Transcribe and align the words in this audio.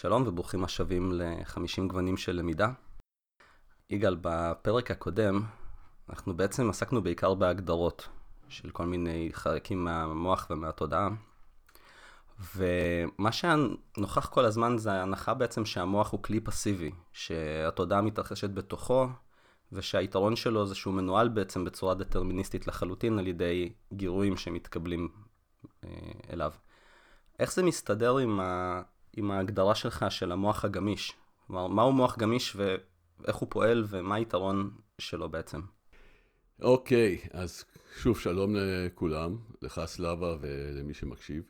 שלום 0.00 0.24
וברוכים 0.26 0.64
השבים 0.64 1.12
ל-50 1.12 1.86
גוונים 1.86 2.16
של 2.16 2.36
למידה. 2.36 2.68
יגאל, 3.90 4.16
בפרק 4.20 4.90
הקודם 4.90 5.42
אנחנו 6.08 6.36
בעצם 6.36 6.70
עסקנו 6.70 7.02
בעיקר 7.02 7.34
בהגדרות 7.34 8.08
של 8.48 8.70
כל 8.70 8.86
מיני 8.86 9.28
חלקים 9.32 9.84
מהמוח 9.84 10.46
ומהתודעה. 10.50 11.08
ומה 12.56 13.32
שנוכח 13.32 14.26
כל 14.26 14.44
הזמן 14.44 14.78
זה 14.78 14.92
ההנחה 14.92 15.34
בעצם 15.34 15.64
שהמוח 15.64 16.12
הוא 16.12 16.22
כלי 16.22 16.40
פסיבי, 16.40 16.90
שהתודעה 17.12 18.00
מתרחשת 18.02 18.50
בתוכו, 18.50 19.08
ושהיתרון 19.72 20.36
שלו 20.36 20.66
זה 20.66 20.74
שהוא 20.74 20.94
מנוהל 20.94 21.28
בעצם 21.28 21.64
בצורה 21.64 21.94
דטרמיניסטית 21.94 22.66
לחלוטין 22.66 23.18
על 23.18 23.26
ידי 23.26 23.72
גירויים 23.92 24.36
שמתקבלים 24.36 25.08
אה, 25.84 25.90
אליו. 26.32 26.52
איך 27.38 27.52
זה 27.52 27.62
מסתדר 27.62 28.16
עם. 28.16 28.40
עם 29.16 29.30
ההגדרה 29.30 29.74
שלך 29.74 30.06
של 30.10 30.32
המוח 30.32 30.64
הגמיש? 30.64 31.12
כלומר, 31.46 31.66
מהו 31.66 31.92
מוח 31.92 32.18
גמיש 32.18 32.56
ואיך 32.56 33.36
הוא 33.36 33.48
פועל 33.50 33.84
ומה 33.88 34.14
היתרון 34.14 34.70
שלו 34.98 35.28
בעצם? 35.28 35.60
אוקיי, 36.62 37.18
okay, 37.22 37.28
אז 37.30 37.64
שוב, 37.96 38.18
שלום 38.18 38.56
לכולם, 38.56 39.36
לך 39.62 39.80
סלאבה 39.86 40.36
ולמי 40.40 40.94
שמקשיב. 40.94 41.42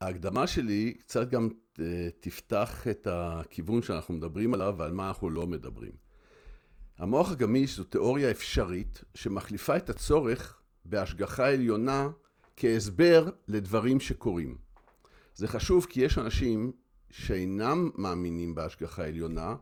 ההקדמה 0.00 0.46
שלי 0.46 0.94
קצת 0.98 1.30
גם 1.30 1.48
אה, 1.80 2.08
תפתח 2.20 2.88
את 2.90 3.06
הכיוון 3.10 3.82
שאנחנו 3.82 4.14
מדברים 4.14 4.54
עליו 4.54 4.74
ועל 4.78 4.92
מה 4.92 5.08
אנחנו 5.08 5.30
לא 5.30 5.46
מדברים. 5.46 5.92
המוח 6.98 7.32
הגמיש 7.32 7.76
זו 7.76 7.84
תיאוריה 7.84 8.30
אפשרית 8.30 9.04
שמחליפה 9.14 9.76
את 9.76 9.90
הצורך 9.90 10.60
בהשגחה 10.84 11.52
עליונה 11.52 12.08
כהסבר 12.56 13.30
לדברים 13.48 14.00
שקורים. 14.00 14.58
זה 15.34 15.48
חשוב 15.48 15.86
כי 15.90 16.00
יש 16.00 16.18
אנשים 16.18 16.72
שאינם 17.10 17.90
מאמינים 17.94 18.54
בהשגחה 18.54 19.04
עליונה, 19.04 19.56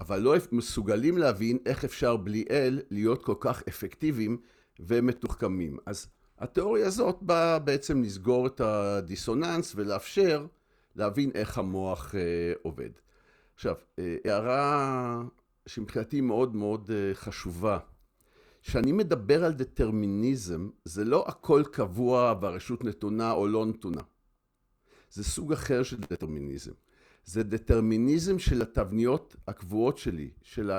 אבל 0.00 0.18
לא 0.18 0.34
מסוגלים 0.52 1.18
להבין 1.18 1.58
איך 1.66 1.84
אפשר 1.84 2.16
בלי 2.16 2.44
אל 2.50 2.80
להיות 2.90 3.24
כל 3.24 3.34
כך 3.40 3.62
אפקטיביים 3.68 4.38
ומתוחכמים. 4.80 5.76
אז 5.86 6.06
התיאוריה 6.38 6.86
הזאת 6.86 7.18
באה 7.22 7.58
בעצם 7.58 8.02
לסגור 8.02 8.46
את 8.46 8.60
הדיסוננס 8.60 9.72
ולאפשר 9.76 10.46
להבין 10.96 11.30
איך 11.34 11.58
המוח 11.58 12.14
אה, 12.14 12.52
עובד. 12.62 12.90
עכשיו, 13.54 13.74
אה, 13.98 14.16
הערה 14.24 15.22
שמבחינתי 15.66 16.20
מאוד 16.20 16.56
מאוד 16.56 16.90
אה, 16.94 17.14
חשובה. 17.14 17.78
כשאני 18.62 18.92
מדבר 18.92 19.44
על 19.44 19.52
דטרמיניזם, 19.52 20.68
זה 20.84 21.04
לא 21.04 21.24
הכל 21.28 21.62
קבוע 21.72 22.34
והרשות 22.40 22.84
נתונה 22.84 23.32
או 23.32 23.48
לא 23.48 23.66
נתונה. 23.66 24.02
זה 25.16 25.24
סוג 25.24 25.52
אחר 25.52 25.82
של 25.82 25.96
דטרמיניזם. 26.00 26.72
זה 27.24 27.42
דטרמיניזם 27.42 28.38
של 28.38 28.62
התבניות 28.62 29.36
הקבועות 29.48 29.98
שלי, 29.98 30.30
של 30.42 30.70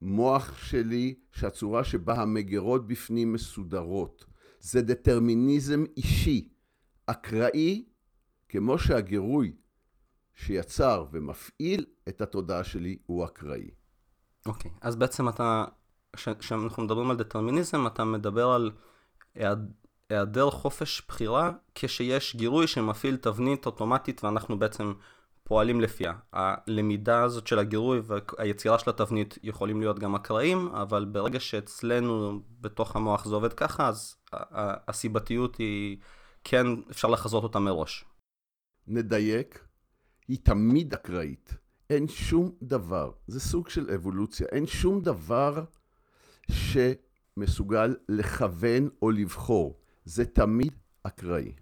המוח 0.00 0.56
שלי, 0.58 1.14
שהצורה 1.32 1.84
שבה 1.84 2.14
המגירות 2.14 2.86
בפנים 2.86 3.32
מסודרות. 3.32 4.24
זה 4.60 4.82
דטרמיניזם 4.82 5.84
אישי, 5.96 6.48
אקראי, 7.06 7.84
כמו 8.48 8.78
שהגירוי 8.78 9.56
שיצר 10.34 11.06
ומפעיל 11.12 11.86
את 12.08 12.20
התודעה 12.20 12.64
שלי 12.64 12.98
הוא 13.06 13.24
אקראי. 13.24 13.70
אוקיי, 14.46 14.70
okay. 14.70 14.74
אז 14.80 14.96
בעצם 14.96 15.28
אתה, 15.28 15.64
כשאנחנו 16.38 16.82
מדברים 16.82 17.10
על 17.10 17.16
דטרמיניזם, 17.16 17.86
אתה 17.86 18.04
מדבר 18.04 18.48
על 18.48 18.70
היעדר 20.12 20.50
חופש 20.50 21.02
בחירה 21.08 21.52
כשיש 21.74 22.36
גירוי 22.36 22.66
שמפעיל 22.66 23.16
תבנית 23.16 23.66
אוטומטית 23.66 24.24
ואנחנו 24.24 24.58
בעצם 24.58 24.92
פועלים 25.44 25.80
לפיה. 25.80 26.12
הלמידה 26.32 27.22
הזאת 27.22 27.46
של 27.46 27.58
הגירוי 27.58 28.00
והיצירה 28.06 28.78
של 28.78 28.90
התבנית 28.90 29.38
יכולים 29.42 29.80
להיות 29.80 29.98
גם 29.98 30.14
אקראיים, 30.14 30.68
אבל 30.68 31.04
ברגע 31.04 31.40
שאצלנו 31.40 32.40
בתוך 32.60 32.96
המוח 32.96 33.24
זה 33.24 33.34
עובד 33.34 33.52
ככה, 33.52 33.88
אז 33.88 34.16
הסיבתיות 34.88 35.56
היא, 35.56 35.96
כן, 36.44 36.66
אפשר 36.90 37.08
לחזות 37.08 37.42
אותה 37.42 37.58
מראש. 37.58 38.04
נדייק, 38.86 39.66
היא 40.28 40.38
תמיד 40.42 40.94
אקראית. 40.94 41.54
אין 41.90 42.08
שום 42.08 42.52
דבר, 42.62 43.10
זה 43.26 43.40
סוג 43.40 43.68
של 43.68 43.90
אבולוציה, 43.90 44.46
אין 44.52 44.66
שום 44.66 45.00
דבר 45.00 45.64
שמסוגל 46.50 47.96
לכוון 48.08 48.88
או 49.02 49.10
לבחור. 49.10 49.81
זה 50.04 50.24
תמיד 50.24 50.72
אקראי. 51.02 51.52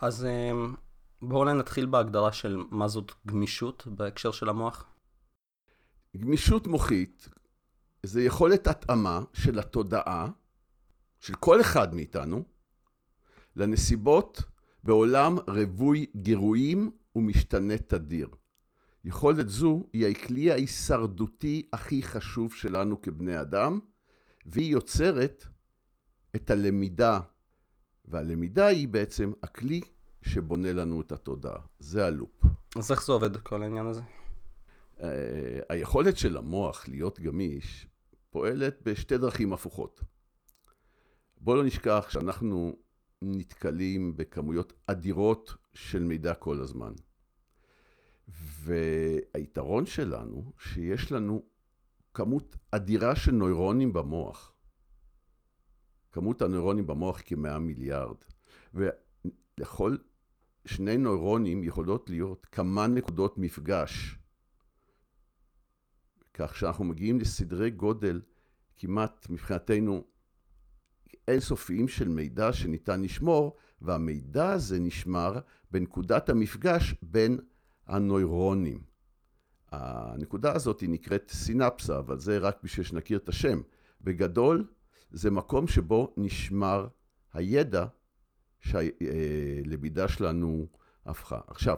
אז 0.00 0.24
אמ, 0.24 0.74
בואו 1.22 1.40
אולי 1.40 1.54
נתחיל 1.54 1.86
בהגדרה 1.86 2.32
של 2.32 2.56
מה 2.70 2.88
זאת 2.88 3.12
גמישות 3.26 3.86
בהקשר 3.86 4.30
של 4.30 4.48
המוח. 4.48 4.84
גמישות 6.16 6.66
מוחית 6.66 7.28
זה 8.02 8.22
יכולת 8.22 8.66
התאמה 8.66 9.20
של 9.32 9.58
התודעה, 9.58 10.30
של 11.20 11.34
כל 11.34 11.60
אחד 11.60 11.94
מאיתנו, 11.94 12.44
לנסיבות 13.56 14.42
בעולם 14.84 15.36
רווי 15.48 16.06
גירויים 16.16 16.90
ומשתנה 17.16 17.78
תדיר. 17.78 18.28
יכולת 19.04 19.48
זו 19.48 19.84
היא 19.92 20.06
הכלי 20.06 20.52
ההישרדותי 20.52 21.68
הכי 21.72 22.02
חשוב 22.02 22.54
שלנו 22.54 23.02
כבני 23.02 23.40
אדם, 23.40 23.80
והיא 24.46 24.72
יוצרת 24.72 25.44
את 26.38 26.50
הלמידה, 26.50 27.20
והלמידה 28.04 28.66
היא 28.66 28.88
בעצם 28.88 29.32
הכלי 29.42 29.80
שבונה 30.22 30.72
לנו 30.72 31.00
את 31.00 31.12
התודעה. 31.12 31.60
זה 31.78 32.06
הלופ. 32.06 32.42
אז 32.76 32.92
איך 32.92 33.06
זה 33.06 33.12
עובד, 33.12 33.36
כל 33.36 33.62
העניין 33.62 33.86
הזה? 33.86 34.00
Uh, 34.98 35.00
היכולת 35.68 36.16
של 36.16 36.36
המוח 36.36 36.88
להיות 36.88 37.20
גמיש 37.20 37.86
פועלת 38.30 38.78
בשתי 38.82 39.18
דרכים 39.18 39.52
הפוכות. 39.52 40.00
בואו 41.40 41.56
לא 41.56 41.64
נשכח 41.64 42.06
שאנחנו 42.10 42.76
נתקלים 43.22 44.16
בכמויות 44.16 44.72
אדירות 44.86 45.54
של 45.74 46.04
מידע 46.04 46.34
כל 46.34 46.60
הזמן. 46.60 46.92
והיתרון 48.28 49.86
שלנו, 49.86 50.52
שיש 50.58 51.12
לנו 51.12 51.42
כמות 52.14 52.56
אדירה 52.70 53.16
של 53.16 53.32
נוירונים 53.32 53.92
במוח. 53.92 54.52
כמות 56.12 56.42
הנוירונים 56.42 56.86
במוח 56.86 57.20
כמאה 57.24 57.58
מיליארד. 57.58 58.16
ולכל 58.74 59.96
שני 60.64 60.96
נוירונים 60.96 61.64
יכולות 61.64 62.10
להיות 62.10 62.46
כמה 62.46 62.86
נקודות 62.86 63.38
מפגש. 63.38 64.18
כך 66.34 66.56
שאנחנו 66.56 66.84
מגיעים 66.84 67.20
לסדרי 67.20 67.70
גודל 67.70 68.20
כמעט 68.76 69.26
מבחינתנו 69.30 70.04
אינסופיים 71.28 71.88
של 71.88 72.08
מידע 72.08 72.52
שניתן 72.52 73.02
לשמור, 73.02 73.56
והמידע 73.82 74.50
הזה 74.50 74.78
נשמר 74.80 75.38
בנקודת 75.70 76.28
המפגש 76.28 76.94
בין 77.02 77.38
הנוירונים. 77.86 78.82
הנקודה 79.70 80.52
הזאת 80.52 80.82
נקראת 80.88 81.30
סינפסה, 81.30 81.98
אבל 81.98 82.18
זה 82.18 82.38
רק 82.38 82.58
בשביל 82.62 82.86
שנכיר 82.86 83.18
את 83.18 83.28
השם. 83.28 83.60
בגדול, 84.00 84.66
זה 85.10 85.30
מקום 85.30 85.66
שבו 85.66 86.14
נשמר 86.16 86.86
הידע 87.32 87.86
שהלמידה 88.60 90.08
שלנו 90.08 90.66
הפכה. 91.06 91.40
עכשיו, 91.46 91.76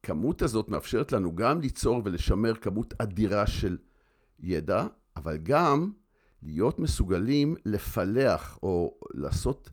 הכמות 0.00 0.42
הזאת 0.42 0.68
מאפשרת 0.68 1.12
לנו 1.12 1.34
גם 1.34 1.60
ליצור 1.60 2.02
ולשמר 2.04 2.54
כמות 2.54 2.94
אדירה 2.98 3.46
של 3.46 3.78
ידע, 4.38 4.86
אבל 5.16 5.36
גם 5.36 5.92
להיות 6.42 6.78
מסוגלים 6.78 7.56
לפלח 7.64 8.58
או 8.62 9.00
לעשות 9.14 9.70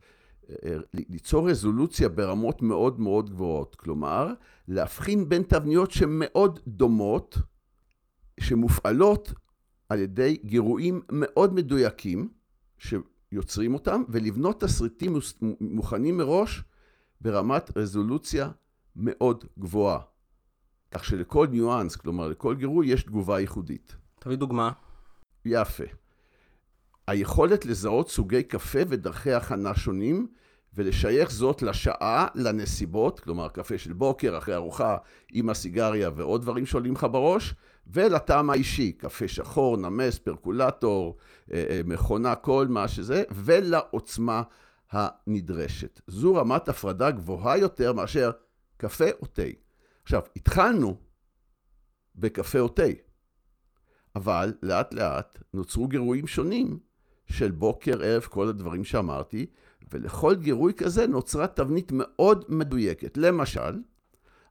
ליצור 0.93 1.49
רזולוציה 1.49 2.09
ברמות 2.09 2.61
מאוד 2.61 2.99
מאוד 2.99 3.29
גבוהות. 3.29 3.75
כלומר, 3.75 4.33
להבחין 4.67 5.29
בין 5.29 5.43
תבניות 5.43 5.91
שמאוד 5.91 6.59
דומות, 6.67 7.37
שמופעלות 8.39 9.33
על 9.89 9.99
ידי 9.99 10.37
גירויים 10.45 11.01
מאוד 11.11 11.53
מדויקים, 11.53 12.29
שיוצרים 12.77 13.73
אותם, 13.73 14.03
ולבנות 14.09 14.61
תסריטים 14.61 15.17
מוכנים 15.61 16.17
מראש 16.17 16.63
ברמת 17.21 17.77
רזולוציה 17.77 18.49
מאוד 18.95 19.45
גבוהה. 19.59 19.99
כך 20.91 21.05
שלכל 21.05 21.47
ניואנס, 21.51 21.95
כלומר 21.95 22.27
לכל 22.27 22.55
גירוי, 22.55 22.87
יש 22.87 23.03
תגובה 23.03 23.39
ייחודית. 23.39 23.95
תביא 24.19 24.35
דוגמה. 24.35 24.71
יפה. 25.45 25.83
היכולת 27.07 27.65
לזהות 27.65 28.09
סוגי 28.09 28.43
קפה 28.43 28.79
ודרכי 28.89 29.33
הכנה 29.33 29.75
שונים 29.75 30.27
ולשייך 30.73 31.31
זאת 31.31 31.61
לשעה, 31.61 32.27
לנסיבות, 32.35 33.19
כלומר 33.19 33.49
קפה 33.49 33.77
של 33.77 33.93
בוקר, 33.93 34.37
אחרי 34.37 34.55
ארוחה 34.55 34.97
עם 35.33 35.49
הסיגריה 35.49 36.09
ועוד 36.15 36.41
דברים 36.41 36.65
שעולים 36.65 36.93
לך 36.93 37.07
בראש, 37.11 37.55
ולטעם 37.93 38.49
האישי, 38.49 38.91
קפה 38.91 39.27
שחור, 39.27 39.77
נמס, 39.77 40.17
פרקולטור, 40.19 41.17
אה, 41.53 41.65
אה, 41.69 41.81
מכונה, 41.85 42.35
כל 42.35 42.67
מה 42.69 42.87
שזה, 42.87 43.23
ולעוצמה 43.31 44.43
הנדרשת. 44.91 46.01
זו 46.07 46.35
רמת 46.35 46.69
הפרדה 46.69 47.11
גבוהה 47.11 47.57
יותר 47.57 47.93
מאשר 47.93 48.31
קפה 48.77 49.05
או 49.21 49.25
תה. 49.25 49.41
עכשיו, 50.03 50.21
התחלנו 50.35 50.97
בקפה 52.15 52.59
או 52.59 52.67
תה, 52.67 52.83
אבל 54.15 54.53
לאט 54.63 54.93
לאט 54.93 55.37
נוצרו 55.53 55.87
גירויים 55.87 56.27
שונים 56.27 56.79
של 57.25 57.51
בוקר, 57.51 58.03
ערב, 58.03 58.21
כל 58.21 58.47
הדברים 58.47 58.83
שאמרתי, 58.83 59.45
ולכל 59.91 60.35
גירוי 60.35 60.73
כזה 60.73 61.07
נוצרה 61.07 61.47
תבנית 61.47 61.91
מאוד 61.91 62.45
מדויקת. 62.49 63.17
למשל, 63.17 63.79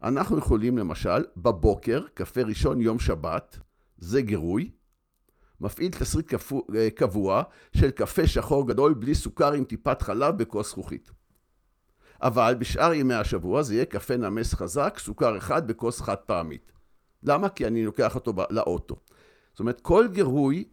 אנחנו 0.03 0.39
יכולים 0.39 0.79
למשל, 0.79 1.25
בבוקר, 1.37 2.05
קפה 2.15 2.43
ראשון 2.43 2.81
יום 2.81 2.99
שבת, 2.99 3.59
זה 3.99 4.23
גירוי, 4.23 4.71
מפעיל 5.61 5.93
תסריט 5.93 6.35
קבוע 6.95 7.43
של 7.77 7.91
קפה 7.91 8.27
שחור 8.27 8.69
גדול 8.69 8.95
בלי 8.95 9.15
סוכר 9.15 9.53
עם 9.53 9.65
טיפת 9.65 10.03
חלב 10.03 10.39
בכוס 10.39 10.71
זכוכית. 10.71 11.11
אבל 12.23 12.57
בשאר 12.59 12.93
ימי 12.93 13.15
השבוע 13.15 13.63
זה 13.63 13.75
יהיה 13.75 13.85
קפה 13.85 14.17
נמס 14.17 14.55
חזק, 14.55 14.99
סוכר 14.99 15.39
אחד 15.39 15.67
בכוס 15.67 16.01
חד 16.01 16.17
פעמית. 16.17 16.73
למה? 17.23 17.49
כי 17.49 17.67
אני 17.67 17.85
לוקח 17.85 18.15
אותו 18.15 18.33
לאוטו. 18.51 18.97
זאת 19.53 19.61
אומרת, 19.61 19.81
כל 19.81 20.09
גירוי 20.13 20.65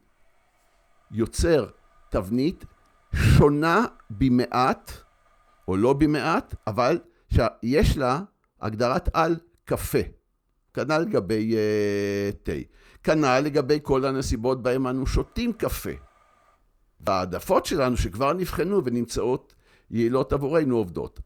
יוצר 1.12 1.66
תבנית 2.10 2.66
שונה 3.16 3.86
במעט, 4.10 4.92
או 5.68 5.78
לא 5.78 5.94
במעט, 5.94 6.56
אבל 6.68 7.00
שיש 7.34 7.98
לה 7.98 8.22
הגדרת 8.64 9.10
על 9.14 9.36
קפה. 9.66 10.00
כנ"ל 10.74 10.98
לגבי 10.98 11.54
uh, 11.54 12.36
תה. 12.44 12.52
כנ"ל 13.04 13.40
לגבי 13.40 13.80
כל 13.82 14.06
הנסיבות 14.06 14.64
בהן 14.64 14.86
אנו 14.86 15.08
שותים 15.08 15.54
קפה. 15.54 15.90
והעדפות 17.00 17.66
שלנו 17.66 17.98
שכבר 17.98 18.34
נבחנו 18.34 18.86
ונמצאות 18.86 19.56
יעילות 19.92 20.34
עבורנו 20.34 20.78
עובדות. 20.78 21.20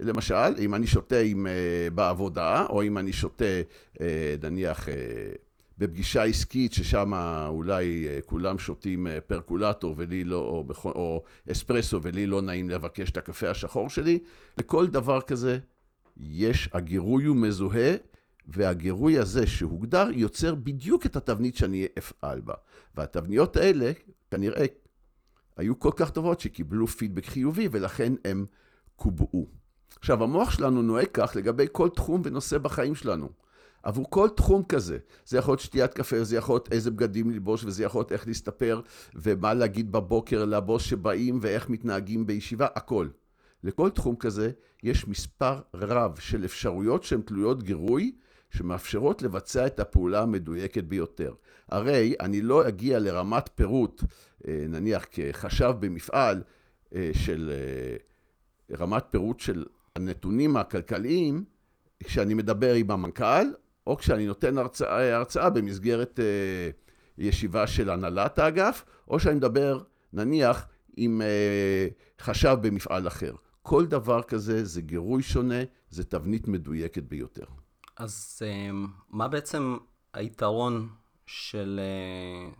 למשל, 0.00 0.54
אם 0.58 0.74
אני 0.74 0.86
שותה 0.86 1.18
עם, 1.18 1.46
uh, 1.46 1.94
בעבודה, 1.94 2.66
או 2.68 2.82
אם 2.82 2.98
אני 2.98 3.12
שותה, 3.12 3.44
uh, 3.94 3.98
נניח, 4.42 4.88
uh, 4.88 4.90
בפגישה 5.78 6.22
עסקית, 6.22 6.72
ששם 6.72 7.12
אולי 7.48 8.06
uh, 8.06 8.26
כולם 8.26 8.58
שותים 8.58 9.06
uh, 9.06 9.10
פרקולטור 9.20 9.94
ולי 9.98 10.24
לא, 10.24 10.36
או, 10.36 10.64
או 10.84 11.22
אספרסו 11.52 12.02
ולי 12.02 12.26
לא 12.26 12.42
נעים 12.42 12.70
לבקש 12.70 13.10
את 13.10 13.16
הקפה 13.16 13.50
השחור 13.50 13.90
שלי, 13.90 14.18
לכל 14.58 14.86
דבר 14.86 15.20
כזה 15.20 15.58
יש, 16.22 16.68
הגירוי 16.72 17.24
הוא 17.24 17.36
מזוהה, 17.36 17.94
והגירוי 18.48 19.18
הזה 19.18 19.46
שהוגדר 19.46 20.08
יוצר 20.12 20.54
בדיוק 20.54 21.06
את 21.06 21.16
התבנית 21.16 21.56
שאני 21.56 21.86
אפעל 21.98 22.40
בה. 22.40 22.54
והתבניות 22.94 23.56
האלה 23.56 23.92
כנראה 24.30 24.66
היו 25.56 25.78
כל 25.78 25.90
כך 25.96 26.10
טובות 26.10 26.40
שקיבלו 26.40 26.86
פידבק 26.86 27.26
חיובי 27.26 27.68
ולכן 27.72 28.12
הם 28.24 28.46
קובעו. 28.96 29.46
עכשיו, 29.98 30.22
המוח 30.22 30.50
שלנו 30.50 30.82
נוהג 30.82 31.08
כך 31.12 31.32
לגבי 31.36 31.66
כל 31.72 31.88
תחום 31.88 32.22
ונושא 32.24 32.58
בחיים 32.58 32.94
שלנו. 32.94 33.28
עבור 33.82 34.10
כל 34.10 34.28
תחום 34.28 34.62
כזה, 34.62 34.98
זה 35.26 35.38
יכול 35.38 35.52
להיות 35.52 35.60
שתיית 35.60 35.94
קפה, 35.94 36.24
זה 36.24 36.36
יכול 36.36 36.54
להיות 36.54 36.72
איזה 36.72 36.90
בגדים 36.90 37.30
ללבוש, 37.30 37.64
וזה 37.64 37.84
יכול 37.84 37.98
להיות 37.98 38.12
איך 38.12 38.26
להסתפר, 38.26 38.80
ומה 39.14 39.54
להגיד 39.54 39.92
בבוקר 39.92 40.44
לבוס 40.44 40.82
שבאים, 40.82 41.38
ואיך 41.42 41.70
מתנהגים 41.70 42.26
בישיבה, 42.26 42.66
הכל. 42.74 43.08
לכל 43.64 43.90
תחום 43.90 44.16
כזה 44.16 44.50
יש 44.82 45.08
מספר 45.08 45.60
רב 45.74 46.18
של 46.18 46.44
אפשרויות 46.44 47.04
שהן 47.04 47.22
תלויות 47.22 47.62
גירוי, 47.62 48.12
שמאפשרות 48.50 49.22
לבצע 49.22 49.66
את 49.66 49.80
הפעולה 49.80 50.22
המדויקת 50.22 50.84
ביותר. 50.84 51.34
הרי 51.68 52.14
אני 52.20 52.42
לא 52.42 52.68
אגיע 52.68 52.98
לרמת 52.98 53.50
פירוט, 53.54 54.02
אה, 54.48 54.64
נניח 54.68 55.06
כחשב 55.10 55.74
במפעל, 55.80 56.42
אה, 56.94 57.10
של 57.12 57.52
אה, 57.52 57.96
רמת 58.78 59.04
פירוט 59.10 59.40
של 59.40 59.64
הנתונים 59.96 60.56
הכלכליים, 60.56 61.44
כשאני 62.04 62.34
מדבר 62.34 62.74
עם 62.74 62.90
המנכ"ל, 62.90 63.46
או 63.86 63.96
כשאני 63.96 64.26
נותן 64.26 64.58
הרצאה, 64.58 65.16
הרצאה 65.16 65.50
במסגרת 65.50 66.20
ישיבה 67.18 67.66
של 67.66 67.90
הנהלת 67.90 68.38
האגף, 68.38 68.84
או 69.08 69.20
שאני 69.20 69.34
מדבר, 69.34 69.80
נניח, 70.12 70.66
עם 70.96 71.22
חשב 72.20 72.56
במפעל 72.60 73.06
אחר. 73.06 73.32
כל 73.62 73.86
דבר 73.86 74.22
כזה 74.22 74.64
זה 74.64 74.82
גירוי 74.82 75.22
שונה, 75.22 75.60
זה 75.90 76.04
תבנית 76.04 76.48
מדויקת 76.48 77.02
ביותר. 77.02 77.44
אז 77.96 78.42
אמ, 78.46 78.86
מה 79.10 79.28
בעצם 79.28 79.76
היתרון 80.12 80.88
של 81.26 81.80
אה, 81.82 82.52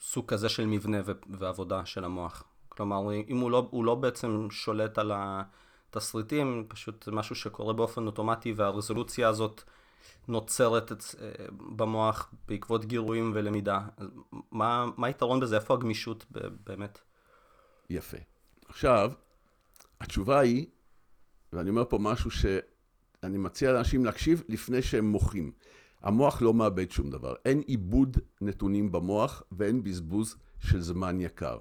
סוג 0.00 0.26
כזה 0.26 0.48
של 0.48 0.66
מבנה 0.66 0.98
ועבודה 1.28 1.86
של 1.86 2.04
המוח? 2.04 2.44
כלומר, 2.68 3.12
אם 3.28 3.38
הוא 3.38 3.50
לא, 3.50 3.68
הוא 3.70 3.84
לא 3.84 3.94
בעצם 3.94 4.48
שולט 4.50 4.98
על 4.98 5.12
התסריטים, 5.14 6.64
פשוט 6.68 7.08
משהו 7.08 7.34
שקורה 7.34 7.72
באופן 7.72 8.06
אוטומטי 8.06 8.52
והרזולוציה 8.52 9.28
הזאת 9.28 9.62
נוצרת 10.28 10.92
את, 10.92 11.02
אה, 11.20 11.46
במוח 11.50 12.34
בעקבות 12.48 12.84
גירויים 12.84 13.32
ולמידה. 13.34 13.80
מה, 14.52 14.86
מה 14.96 15.06
היתרון 15.06 15.40
בזה? 15.40 15.56
איפה 15.56 15.74
הגמישות 15.74 16.26
באמת? 16.66 16.98
יפה. 17.90 18.18
עכשיו, 18.68 19.12
התשובה 20.00 20.40
היא, 20.40 20.66
ואני 21.52 21.70
אומר 21.70 21.84
פה 21.88 21.98
משהו 21.98 22.30
שאני 22.30 23.38
מציע 23.38 23.72
לאנשים 23.72 24.04
להקשיב 24.04 24.42
לפני 24.48 24.82
שהם 24.82 25.04
מוחים. 25.04 25.52
המוח 26.02 26.42
לא 26.42 26.54
מאבד 26.54 26.90
שום 26.90 27.10
דבר. 27.10 27.34
אין 27.44 27.60
עיבוד 27.66 28.16
נתונים 28.40 28.92
במוח 28.92 29.42
ואין 29.52 29.82
בזבוז 29.82 30.36
של 30.58 30.80
זמן 30.80 31.20
יקר. 31.20 31.58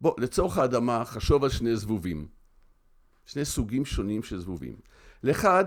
בוא, 0.00 0.14
לצורך 0.18 0.58
האדמה, 0.58 1.04
חשוב 1.04 1.44
על 1.44 1.50
שני 1.50 1.76
זבובים. 1.76 2.28
שני 3.26 3.44
סוגים 3.44 3.84
שונים 3.84 4.22
של 4.22 4.38
זבובים. 4.38 4.76
לאחד, 5.22 5.64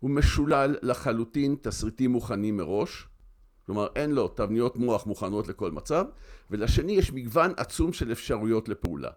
הוא 0.00 0.10
משולל 0.10 0.76
לחלוטין 0.82 1.56
תסריטים 1.62 2.10
מוכנים 2.10 2.56
מראש, 2.56 3.08
כלומר 3.66 3.86
אין 3.96 4.10
לו 4.10 4.28
תבניות 4.28 4.76
מוח 4.76 5.06
מוכנות 5.06 5.48
לכל 5.48 5.70
מצב, 5.70 6.04
ולשני 6.50 6.92
יש 6.92 7.12
מגוון 7.12 7.52
עצום 7.56 7.92
של 7.92 8.12
אפשרויות 8.12 8.68
לפעולה. 8.68 9.10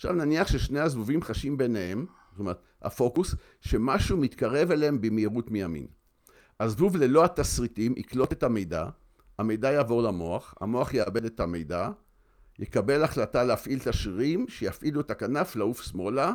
עכשיו 0.00 0.12
נניח 0.12 0.48
ששני 0.48 0.80
הזבובים 0.80 1.22
חשים 1.22 1.56
ביניהם, 1.56 2.06
זאת 2.30 2.40
אומרת, 2.40 2.62
הפוקוס, 2.82 3.34
שמשהו 3.60 4.16
מתקרב 4.16 4.70
אליהם 4.70 5.00
במהירות 5.00 5.50
מימין. 5.50 5.86
הזבוב 6.60 6.96
ללא 6.96 7.24
התסריטים 7.24 7.94
יקלוט 7.96 8.32
את 8.32 8.42
המידע, 8.42 8.88
המידע 9.38 9.72
יעבור 9.72 10.02
למוח, 10.02 10.54
המוח 10.60 10.94
יאבד 10.94 11.24
את 11.24 11.40
המידע, 11.40 11.90
יקבל 12.58 13.04
החלטה 13.04 13.44
להפעיל 13.44 13.78
את 13.78 13.86
השרירים, 13.86 14.48
שיפעילו 14.48 15.00
את 15.00 15.10
הכנף 15.10 15.56
לעוף 15.56 15.82
שמאלה, 15.82 16.32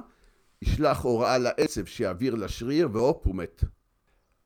ישלח 0.62 1.02
הוראה 1.02 1.38
לעצב 1.38 1.86
שיעביר 1.86 2.36
לשריר, 2.36 2.90
והופ, 2.94 3.28
הוא 3.28 3.36
מת. 3.36 3.64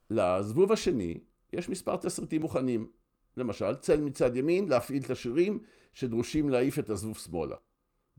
לזבוב 0.09 0.71
השני 0.71 1.19
יש 1.53 1.69
מספר 1.69 1.95
תסריטים 1.95 2.41
מוכנים. 2.41 2.87
למשל, 3.37 3.75
צל 3.75 4.01
מצד 4.01 4.35
ימין, 4.35 4.67
להפעיל 4.67 5.03
את 5.03 5.09
השרירים 5.09 5.59
שדרושים 5.93 6.49
להעיף 6.49 6.79
את 6.79 6.89
הזבוב 6.89 7.17
שמאלה. 7.17 7.55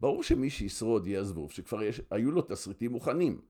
ברור 0.01 0.23
שמי 0.23 0.51
שישרוד 0.51 1.07
יהיה 1.07 1.21
הזבוב 1.21 1.51
שכבר 1.51 1.83
יש, 1.83 2.01
היו 2.11 2.31
לו 2.31 2.43
תסריטים 2.43 2.93
מוכנים. 2.93 3.41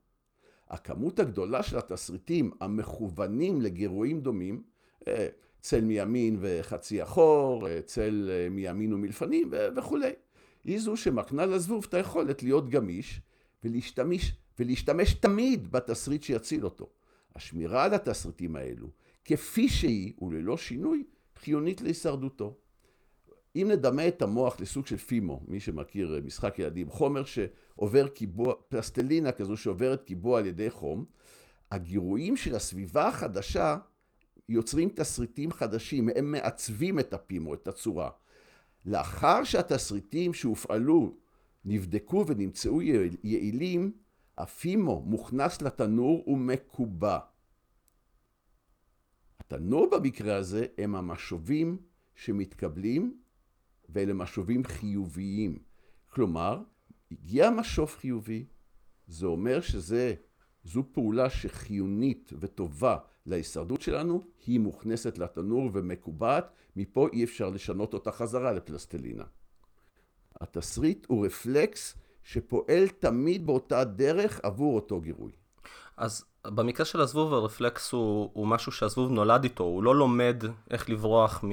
הכמות 0.69 1.19
הגדולה 1.19 1.62
של 1.62 1.78
התסריטים 1.78 2.50
המכוונים 2.61 3.61
לגירויים 3.61 4.21
דומים, 4.21 4.62
אה, 5.09 5.28
צל 5.61 5.80
מימין 5.80 6.37
וחצי 6.40 7.02
אחור, 7.02 7.69
אה, 7.69 7.83
צל 7.83 8.30
אה, 8.30 8.49
מימין 8.49 8.92
ומלפנים 8.92 9.50
וכולי, 9.76 10.12
היא 10.64 10.78
זו 10.78 10.97
שמקנה 10.97 11.47
לזבוב 11.47 11.87
את 11.88 11.95
היכולת 11.95 12.42
להיות 12.42 12.69
גמיש 12.69 13.21
ולהשתמש, 13.64 14.33
ולהשתמש 14.59 15.14
תמיד 15.14 15.73
בתסריט 15.73 16.23
שיציל 16.23 16.64
אותו. 16.64 16.88
השמירה 17.37 17.85
על 17.85 17.95
התסריטים 17.95 18.57
האלו, 18.57 18.88
כפי 19.25 19.69
שהיא 19.69 20.12
וללא 20.23 20.57
שינוי, 20.57 21.04
חיונית 21.37 21.80
להישרדותו. 21.80 22.60
אם 23.57 23.69
נדמה 23.71 24.09
את 24.09 24.23
המוח 24.23 24.61
לסוג 24.61 24.87
של 24.87 24.97
פימו, 24.97 25.40
מי 25.49 25.61
שמכיר 25.61 26.14
אה, 26.14 26.21
משחק 26.21 26.59
ילדים, 26.59 26.90
חומר 26.90 27.25
שעובר 27.25 28.09
קיבוע, 28.09 28.54
פלסטלינה 28.69 29.33
כזו 29.33 29.57
שעוברת 29.57 30.02
קיבוע 30.02 30.38
על 30.38 30.47
ידי 30.47 30.71
חום, 30.71 31.04
הגירויים 31.71 32.37
של 32.37 32.54
הסביבה 32.54 33.09
החדשה 33.09 33.76
יוצרים 34.49 34.88
תסריטים 34.88 35.52
חדשים, 35.52 36.09
הם 36.16 36.33
מעצבים 36.33 36.99
את 36.99 37.14
הפימו, 37.14 37.54
את 37.54 37.69
הצורה. 37.69 38.11
לאחר 38.87 39.45
שהתסריטים 39.45 40.35
שהופעלו 40.35 41.16
נבדקו 41.64 42.25
ונמצאו 42.26 42.83
יעילים, 43.23 43.92
הפימו 44.38 45.02
מוכנס 45.07 45.62
לתנור 45.62 46.28
ומקובע. 46.28 47.19
התנור 49.40 49.90
במקרה 49.90 50.37
הזה 50.37 50.66
הם 50.78 50.95
המשובים 50.95 51.78
שמתקבלים 52.14 53.21
ואלה 53.92 54.12
משובים 54.12 54.64
חיוביים. 54.64 55.59
כלומר, 56.09 56.62
הגיע 57.11 57.50
משוב 57.50 57.88
חיובי, 57.88 58.44
זה 59.06 59.26
אומר 59.26 59.61
שזו 59.61 60.82
פעולה 60.92 61.30
שחיונית 61.30 62.32
וטובה 62.40 62.97
להישרדות 63.26 63.80
שלנו, 63.80 64.23
היא 64.47 64.61
מוכנסת 64.61 65.18
לתנור 65.18 65.70
ומקובעת, 65.73 66.52
מפה 66.76 67.09
אי 67.12 67.25
אפשר 67.25 67.50
לשנות 67.50 67.94
אותה 67.94 68.12
חזרה 68.12 68.52
לפלסטלינה. 68.52 69.25
התסריט 70.40 71.06
הוא 71.09 71.26
רפלקס 71.26 71.94
שפועל 72.23 72.88
תמיד 72.88 73.47
באותה 73.47 73.85
דרך 73.85 74.40
עבור 74.42 74.75
אותו 74.75 75.00
גירוי. 75.00 75.32
אז 75.97 76.25
במקרה 76.47 76.87
של 76.87 77.00
הזבוב 77.00 77.35
הרפלקס 77.35 77.92
הוא, 77.92 78.30
הוא 78.32 78.47
משהו 78.47 78.73
שהזבוב 78.73 79.11
נולד 79.11 79.44
איתו, 79.44 79.64
הוא 79.64 79.82
לא 79.82 79.97
לומד 79.97 80.44
איך 80.70 80.90
לברוח 80.90 81.44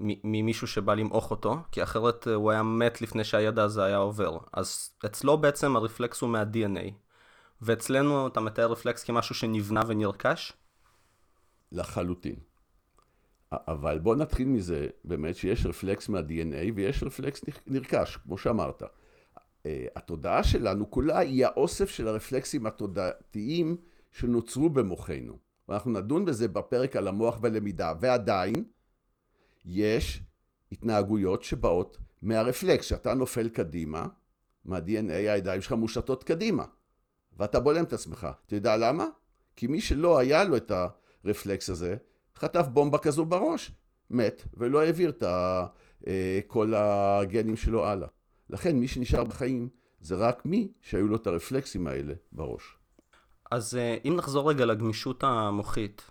ממישהו 0.00 0.66
שבא 0.66 0.94
למעוך 0.94 1.30
אותו, 1.30 1.56
כי 1.72 1.82
אחרת 1.82 2.26
הוא 2.26 2.50
היה 2.50 2.62
מת 2.62 3.02
לפני 3.02 3.24
שהידע 3.24 3.62
הזה 3.62 3.84
היה 3.84 3.96
עובר. 3.96 4.38
אז 4.52 4.90
אצלו 5.06 5.38
בעצם 5.38 5.76
הרפלקס 5.76 6.20
הוא 6.20 6.30
מה-DNA, 6.30 6.90
ואצלנו 7.62 8.26
אתה 8.26 8.40
מתאר 8.40 8.72
רפלקס 8.72 9.04
כמשהו 9.04 9.34
שנבנה 9.34 9.82
ונרכש? 9.86 10.52
לחלוטין. 11.72 12.36
אבל 13.52 13.98
בוא 13.98 14.16
נתחיל 14.16 14.48
מזה 14.48 14.86
באמת 15.04 15.36
שיש 15.36 15.66
רפלקס 15.66 16.08
מה-DNA 16.08 16.72
ויש 16.74 17.02
רפלקס 17.02 17.44
נרכש, 17.66 18.16
כמו 18.16 18.38
שאמרת. 18.38 18.82
אה, 19.66 19.86
התודעה 19.96 20.44
שלנו 20.44 20.90
כולה 20.90 21.18
היא 21.18 21.46
האוסף 21.46 21.90
של 21.90 22.08
הרפלקסים 22.08 22.66
התודעתיים 22.66 23.76
שנוצרו 24.12 24.70
במוחנו. 24.70 25.38
ואנחנו 25.68 25.90
נדון 25.90 26.24
בזה 26.24 26.48
בפרק 26.48 26.96
על 26.96 27.08
המוח 27.08 27.38
ולמידה, 27.42 27.92
ועדיין 28.00 28.64
יש 29.64 30.22
התנהגויות 30.72 31.42
שבאות 31.42 31.98
מהרפלקס. 32.22 32.84
כשאתה 32.86 33.14
נופל 33.14 33.48
קדימה, 33.48 34.06
מה-DNA 34.64 35.12
הידיים 35.12 35.60
שלך 35.60 35.72
מושטות 35.72 36.24
קדימה, 36.24 36.64
ואתה 37.38 37.60
בולם 37.60 37.84
את 37.84 37.92
עצמך. 37.92 38.26
אתה 38.46 38.54
יודע 38.54 38.76
למה? 38.76 39.06
כי 39.56 39.66
מי 39.66 39.80
שלא 39.80 40.18
היה 40.18 40.44
לו 40.44 40.56
את 40.56 40.72
הרפלקס 41.24 41.70
הזה, 41.70 41.96
חטף 42.36 42.66
בומבה 42.66 42.98
כזו 42.98 43.24
בראש, 43.24 43.72
מת, 44.10 44.42
ולא 44.54 44.80
העביר 44.80 45.10
את 45.10 45.22
אה, 46.06 46.40
כל 46.46 46.74
הגנים 46.76 47.56
שלו 47.56 47.86
הלאה. 47.86 48.08
לכן 48.52 48.76
מי 48.76 48.88
שנשאר 48.88 49.24
בחיים 49.24 49.68
זה 50.00 50.14
רק 50.14 50.46
מי 50.46 50.72
שהיו 50.80 51.08
לו 51.08 51.16
את 51.16 51.26
הרפלקסים 51.26 51.86
האלה 51.86 52.14
בראש. 52.32 52.76
אז 53.50 53.76
אה, 53.76 53.96
אם 54.04 54.14
נחזור 54.16 54.50
רגע 54.50 54.64
לגמישות 54.64 55.24
המוחית, 55.24 56.10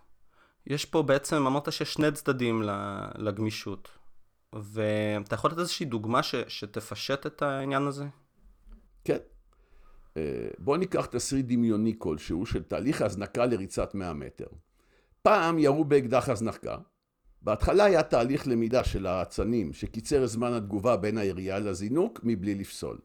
יש 0.67 0.86
פה 0.86 1.03
בעצם, 1.03 1.36
אמרת 1.48 1.71
שיש 1.71 1.93
שני 1.93 2.12
צדדים 2.12 2.63
לגמישות, 3.17 3.89
ואתה 4.53 5.36
יכול 5.36 5.51
לתת 5.51 5.60
איזושהי 5.60 5.86
דוגמה 5.86 6.24
ש, 6.24 6.36
שתפשט 6.48 7.25
את 7.25 7.41
העניין 7.41 7.88
הזה? 7.88 8.05
כן. 9.03 9.17
אה, 10.17 10.48
בואו 10.60 10.77
ניקח 10.77 11.05
תסריט 11.05 11.45
דמיוני 11.45 11.95
כלשהו 11.98 12.45
של 12.45 12.63
תהליך 12.63 13.01
הזנקה 13.01 13.45
לריצת 13.45 13.95
100 13.95 14.13
מטר. 14.13 14.48
פעם 15.21 15.60
ירו 15.60 15.86
באקדח 15.86 16.29
הזנקה, 16.29 16.77
בהתחלה 17.41 17.83
היה 17.83 18.03
תהליך 18.03 18.48
למידה 18.48 18.83
של 18.83 19.05
האצנים 19.05 19.74
שקיצר 19.74 20.27
זמן 20.27 20.53
התגובה 20.53 20.98
בין 20.98 21.17
הירייה 21.17 21.60
לזינוק 21.60 22.19
מבלי 22.24 22.55
לפסול. 22.55 22.98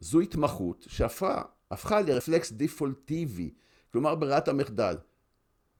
זו 0.00 0.20
התמחות 0.20 0.86
שהפכה 0.88 1.42
הפכה 1.70 2.00
לרפלקס 2.00 2.52
דיפולטיבי, 2.52 3.50
כלומר 3.92 4.14
ברירת 4.14 4.48
המחדל. 4.48 4.96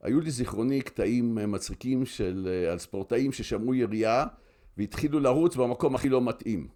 היו 0.01 0.19
לי 0.19 0.31
זיכרוני 0.31 0.81
קטעים 0.81 1.35
מצחיקים 1.51 2.05
של, 2.05 2.47
אה, 2.51 2.71
על 2.71 2.79
ספורטאים 2.79 3.31
ששמעו 3.31 3.75
ירייה 3.75 4.25
והתחילו 4.77 5.19
לרוץ 5.19 5.55
במקום 5.55 5.95
הכי 5.95 6.09
לא 6.09 6.21
מתאים. 6.21 6.67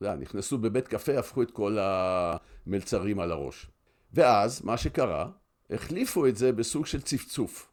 זה, 0.00 0.14
נכנסו 0.14 0.58
בבית 0.58 0.88
קפה, 0.88 1.18
הפכו 1.18 1.42
את 1.42 1.50
כל 1.50 1.78
המלצרים 1.80 3.20
על 3.20 3.32
הראש. 3.32 3.66
ואז, 4.12 4.62
מה 4.64 4.76
שקרה, 4.76 5.30
החליפו 5.70 6.26
את 6.26 6.36
זה 6.36 6.52
בסוג 6.52 6.86
של 6.86 7.00
צפצוף. 7.00 7.67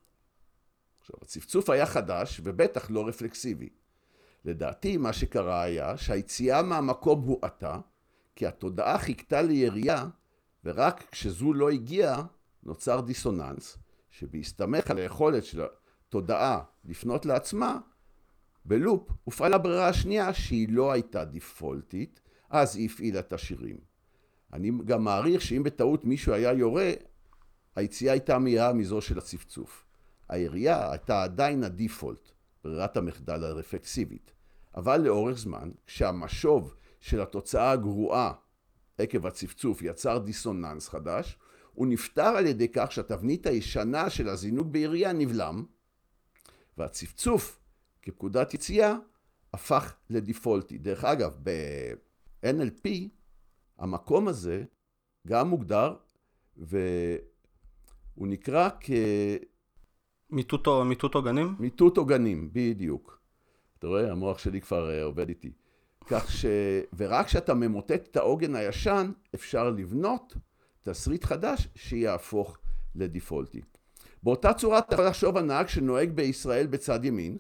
עכשיו, 1.06 1.20
הצפצוף 1.22 1.70
היה 1.70 1.86
חדש 1.86 2.42
ובטח 2.44 2.92
לא 2.92 3.08
רפלקסיבי. 3.08 3.70
לדעתי, 4.46 4.98
מה 4.98 5.14
שקרה 5.14 5.64
היה 5.64 5.98
שהיציאה 5.98 6.62
מהמקום 6.62 7.22
הואטה, 7.22 7.80
כי 8.36 8.48
התודעה 8.48 8.98
חיכתה 8.98 9.42
לירייה, 9.42 10.08
ורק 10.64 11.04
כשזו 11.12 11.54
לא 11.54 11.70
הגיעה, 11.70 12.24
נוצר 12.64 13.02
דיסוננס, 13.02 13.78
שבהסתמך 14.12 14.92
על 14.92 14.98
היכולת 14.98 15.46
של 15.46 15.62
התודעה 16.08 16.64
לפנות 16.86 17.26
לעצמה, 17.26 17.80
בלופ 18.66 19.10
הופעלה 19.24 19.56
הברירה 19.56 19.88
השנייה 19.88 20.34
שהיא 20.34 20.68
לא 20.72 20.92
הייתה 20.92 21.26
דיפולטית, 21.26 22.20
אז 22.50 22.76
היא 22.76 22.90
הפעילה 22.90 23.20
את 23.20 23.34
השירים. 23.34 23.78
אני 24.54 24.72
גם 24.86 25.04
מעריך 25.04 25.42
שאם 25.42 25.64
בטעות 25.64 26.06
מישהו 26.06 26.34
היה 26.34 26.54
יורה, 26.54 26.92
היציאה 27.76 28.14
הייתה 28.14 28.40
מהירה 28.40 28.74
מזו 28.74 29.02
של 29.02 29.18
הצפצוף. 29.18 29.85
העירייה 30.29 30.91
הייתה 30.91 31.24
עדיין 31.24 31.63
הדיפולט, 31.63 32.32
ברירת 32.63 32.98
המחדל 32.98 33.44
הרפלקסיבית, 33.44 34.34
אבל 34.75 35.01
לאורך 35.01 35.38
זמן, 35.38 35.72
כשהמשוב 35.88 36.75
של 37.00 37.22
התוצאה 37.22 37.72
הגרועה 37.72 38.34
עקב 38.98 39.27
הצפצוף 39.27 39.82
יצר 39.82 40.17
דיסוננס 40.17 40.89
חדש, 40.89 41.38
הוא 41.74 41.88
נפתר 41.88 42.22
על 42.22 42.46
ידי 42.46 42.67
כך 42.74 42.91
שהתבנית 42.91 43.48
הישנה 43.48 44.10
של 44.10 44.29
הזינוק 44.29 44.67
בעירייה 44.67 45.13
נבלם, 45.13 45.65
והצפצוף 46.77 47.60
כפקודת 48.01 48.53
יציאה 48.53 48.96
הפך 49.53 49.96
לדיפולטי. 50.10 50.77
דרך 50.77 51.03
אגב, 51.03 51.38
ב-NLP 51.44 52.89
המקום 53.77 54.27
הזה 54.27 54.63
גם 55.27 55.50
מוגדר 55.50 55.96
והוא 56.58 57.17
נקרא 58.17 58.70
כ... 58.79 58.89
מיטוטו, 60.29 60.86
מיטוטו 60.86 61.22
גנים? 61.22 61.55
מיטוטו 61.60 62.05
גנים, 62.05 62.50
בדיוק. 62.53 63.20
אתה 63.79 63.88
רואה, 63.88 64.12
המוח 64.12 64.38
שלי 64.38 64.62
כבר 64.62 64.89
uh, 64.89 65.03
עובד 65.03 65.29
איתי. 65.29 65.51
כך 66.08 66.32
ש... 66.32 66.46
ורק 66.98 67.25
כשאתה 67.25 67.53
ממוטט 67.53 68.08
את 68.12 68.17
העוגן 68.17 68.55
הישן, 68.55 69.12
אפשר 69.36 69.70
לבנות 69.70 70.36
תסריט 70.84 71.24
חדש 71.24 71.67
שיהפוך 71.75 72.58
לדיפולטי. 72.96 73.62
באותה 74.24 74.53
צורה 74.53 74.79
אתה 74.79 74.94
יכול 74.94 75.08
לחשוב 75.08 75.38
על 75.38 75.46
נהג 75.46 75.67
שנוהג 75.67 76.12
בישראל 76.12 76.67
בצד 76.67 77.05
ימין, 77.05 77.38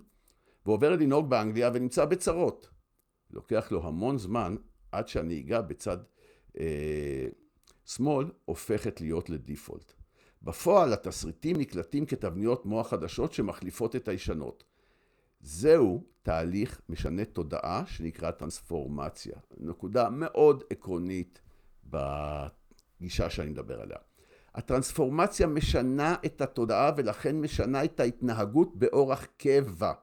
ועובר 0.65 0.95
לנהוג 0.95 1.29
באנגליה 1.29 1.69
ונמצא 1.73 2.05
בצרות. 2.05 2.69
לוקח 3.31 3.71
לו 3.71 3.87
המון 3.87 4.17
זמן 4.17 4.55
עד 4.91 5.07
שהנהיגה 5.07 5.61
בצד 5.61 5.97
אה, 6.59 7.27
שמאל 7.85 8.31
הופכת 8.45 9.01
להיות 9.01 9.29
לדיפולט. 9.29 9.93
בפועל 10.45 10.93
התסריטים 10.93 11.57
נקלטים 11.57 12.05
כתבניות 12.05 12.65
מוח 12.65 12.89
חדשות 12.89 13.33
שמחליפות 13.33 13.95
את 13.95 14.07
הישנות. 14.07 14.63
זהו 15.41 16.03
תהליך 16.23 16.81
משנה 16.89 17.25
תודעה 17.25 17.83
שנקרא 17.85 18.31
טרנספורמציה. 18.31 19.35
נקודה 19.57 20.09
מאוד 20.09 20.63
עקרונית 20.69 21.41
בגישה 21.83 23.29
שאני 23.29 23.49
מדבר 23.49 23.81
עליה. 23.81 23.97
הטרנספורמציה 24.55 25.47
משנה 25.47 26.15
את 26.25 26.41
התודעה 26.41 26.91
ולכן 26.97 27.41
משנה 27.41 27.83
את 27.83 27.99
ההתנהגות 27.99 28.75
באורח 28.75 29.27
קבע. 29.37 29.93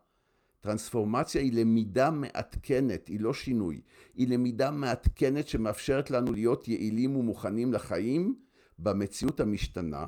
טרנספורמציה 0.60 1.40
היא 1.40 1.52
למידה 1.52 2.10
מעדכנת, 2.10 3.08
היא 3.08 3.20
לא 3.20 3.34
שינוי. 3.34 3.80
היא 4.14 4.28
למידה 4.28 4.70
מעדכנת 4.70 5.48
שמאפשרת 5.48 6.10
לנו 6.10 6.32
להיות 6.32 6.68
יעילים 6.68 7.16
ומוכנים 7.16 7.72
לחיים 7.72 8.34
במציאות 8.78 9.40
המשתנה, 9.40 10.06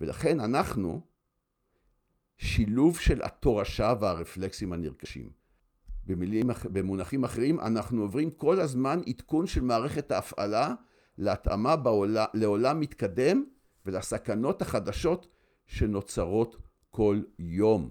ולכן 0.00 0.40
אנחנו 0.40 1.00
שילוב 2.38 2.98
של 2.98 3.22
התורשה 3.22 3.94
והרפלקסים 4.00 4.72
הנרכשים. 4.72 5.30
במילים, 6.06 6.50
במונחים 6.64 7.24
אחרים, 7.24 7.60
אנחנו 7.60 8.02
עוברים 8.02 8.30
כל 8.30 8.60
הזמן 8.60 9.00
עדכון 9.06 9.46
של 9.46 9.60
מערכת 9.60 10.10
ההפעלה 10.10 10.74
להתאמה 11.18 11.76
בעולם, 11.76 12.26
לעולם 12.34 12.80
מתקדם 12.80 13.44
ולסכנות 13.86 14.62
החדשות 14.62 15.28
שנוצרות 15.66 16.56
כל 16.90 17.22
יום. 17.38 17.90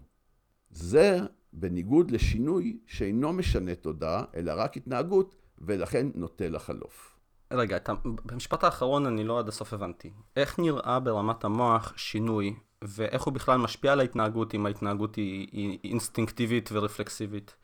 זה 0.69 1.19
בניגוד 1.53 2.11
לשינוי 2.11 2.79
שאינו 2.85 3.33
משנה 3.33 3.75
תודעה, 3.75 4.23
אלא 4.35 4.53
רק 4.55 4.77
התנהגות, 4.77 5.35
ולכן 5.57 6.07
נוטה 6.15 6.49
לחלוף. 6.49 7.18
רגע, 7.51 7.77
אתה, 7.77 7.93
במשפט 8.25 8.63
האחרון 8.63 9.05
אני 9.05 9.23
לא 9.23 9.39
עד 9.39 9.47
הסוף 9.47 9.73
הבנתי. 9.73 10.11
איך 10.35 10.59
נראה 10.59 10.99
ברמת 10.99 11.43
המוח 11.43 11.93
שינוי, 11.97 12.55
ואיך 12.81 13.23
הוא 13.23 13.33
בכלל 13.33 13.57
משפיע 13.57 13.91
על 13.91 13.99
ההתנהגות 13.99 14.53
אם 14.53 14.65
ההתנהגות 14.65 15.15
היא, 15.15 15.47
היא 15.51 15.79
אינסטינקטיבית 15.83 16.69
ורפלקסיבית? 16.71 17.55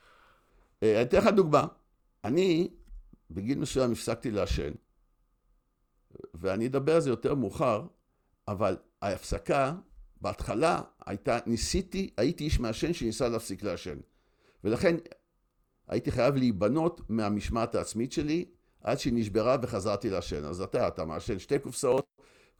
אה, 0.84 0.96
אני 0.96 1.02
אתן 1.02 1.18
לך 1.18 1.28
דוגמה. 1.28 1.66
אני 2.24 2.70
בגיל 3.32 3.60
מסוים 3.60 3.92
הפסקתי 3.92 4.32
לעשן, 4.32 4.72
ואני 6.34 6.68
אדבר 6.68 6.96
על 6.96 7.02
זה 7.02 7.10
יותר 7.10 7.36
מאוחר, 7.36 7.86
אבל 8.48 8.78
ההפסקה, 9.02 9.74
בהתחלה 10.22 10.82
הייתה, 11.06 11.40
ניסיתי, 11.46 12.10
הייתי 12.18 12.44
איש 12.44 12.60
מעשן 12.60 12.94
שניסה 12.94 13.30
להפסיק 13.30 13.64
לעשן. 13.64 13.98
ולכן 14.64 14.96
הייתי 15.88 16.12
חייב 16.12 16.36
להיבנות 16.36 17.02
מהמשמעת 17.10 17.76
העצמית 17.76 18.12
שלי, 18.12 18.46
עד 18.86 19.00
שהיא 19.00 19.14
נשברה 19.16 19.58
וחזרתי 19.62 20.10
לעשן. 20.10 20.46
אז 20.46 20.62
אתה, 20.62 20.88
אתה 20.88 21.06
מעשן 21.06 21.40
שתי 21.40 21.60
קופסאות, 21.60 22.06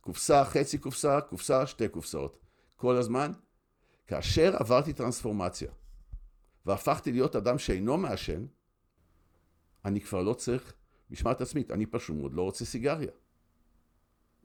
קופסה, 0.02 0.46
חצי 0.46 0.78
קופסה, 0.78 1.22
קופסה, 1.22 1.68
שתי 1.68 1.88
קופסאות. 1.88 2.38
כל 2.76 2.96
הזמן. 2.96 3.32
כאשר 4.08 4.56
עברתי 4.60 4.94
טרנספורמציה 4.94 5.72
והפכתי 6.66 7.12
להיות 7.12 7.36
אדם 7.36 7.58
שאינו 7.58 7.98
מעשן, 7.98 8.46
אני 9.86 10.02
כבר 10.02 10.22
לא 10.22 10.34
צריך 10.34 10.74
משמעת 11.12 11.42
עצמית, 11.42 11.72
אני 11.72 11.86
פשוט 11.86 12.16
מאוד 12.16 12.34
לא 12.34 12.42
רוצה 12.42 12.66
סיגריה. 12.66 13.12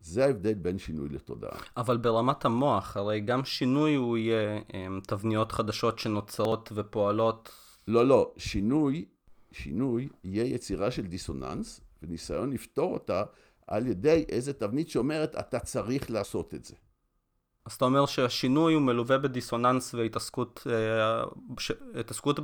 זה 0.01 0.25
ההבדל 0.25 0.55
בין 0.55 0.79
שינוי 0.79 1.09
לתודעה. 1.09 1.59
אבל 1.77 1.97
ברמת 1.97 2.45
המוח, 2.45 2.97
הרי 2.97 3.21
גם 3.21 3.45
שינוי 3.45 3.95
הוא 3.95 4.17
יהיה 4.17 4.59
um, 4.59 5.07
תבניות 5.07 5.53
חדשות 5.53 5.99
שנוצרות 5.99 6.73
ופועלות. 6.75 7.51
לא, 7.89 8.07
לא, 8.07 8.35
שינוי, 8.37 9.05
שינוי 9.53 10.09
יהיה 10.25 10.45
יצירה 10.45 10.91
של 10.91 11.07
דיסוננס, 11.07 11.81
וניסיון 12.03 12.53
לפתור 12.53 12.95
אותה 12.95 13.23
על 13.67 13.87
ידי 13.87 14.25
איזה 14.29 14.53
תבנית 14.53 14.89
שאומרת, 14.89 15.37
אתה 15.37 15.59
צריך 15.59 16.11
לעשות 16.11 16.55
את 16.55 16.65
זה. 16.65 16.75
אז 17.65 17.73
אתה 17.73 17.85
אומר 17.85 18.07
שהשינוי 18.07 18.75
הוא 18.75 18.83
מלווה 18.83 19.19
בדיסוננס 19.19 19.95
והתעסקות 19.95 20.67
ש... 21.59 21.73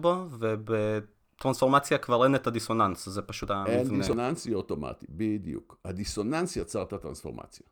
בו, 0.00 0.26
ובטרנספורמציה 0.30 1.98
כבר 1.98 2.24
אין 2.24 2.34
את 2.34 2.46
הדיסוננס, 2.46 3.08
זה 3.08 3.22
פשוט 3.22 3.50
המבנה. 3.50 3.74
אין 3.74 4.00
דיסוננס, 4.00 4.46
היא 4.46 4.54
אוטומטי, 4.54 5.06
בדיוק. 5.08 5.76
הדיסוננס 5.84 6.56
יצר 6.56 6.82
את 6.82 6.92
הטרנספורמציה. 6.92 7.66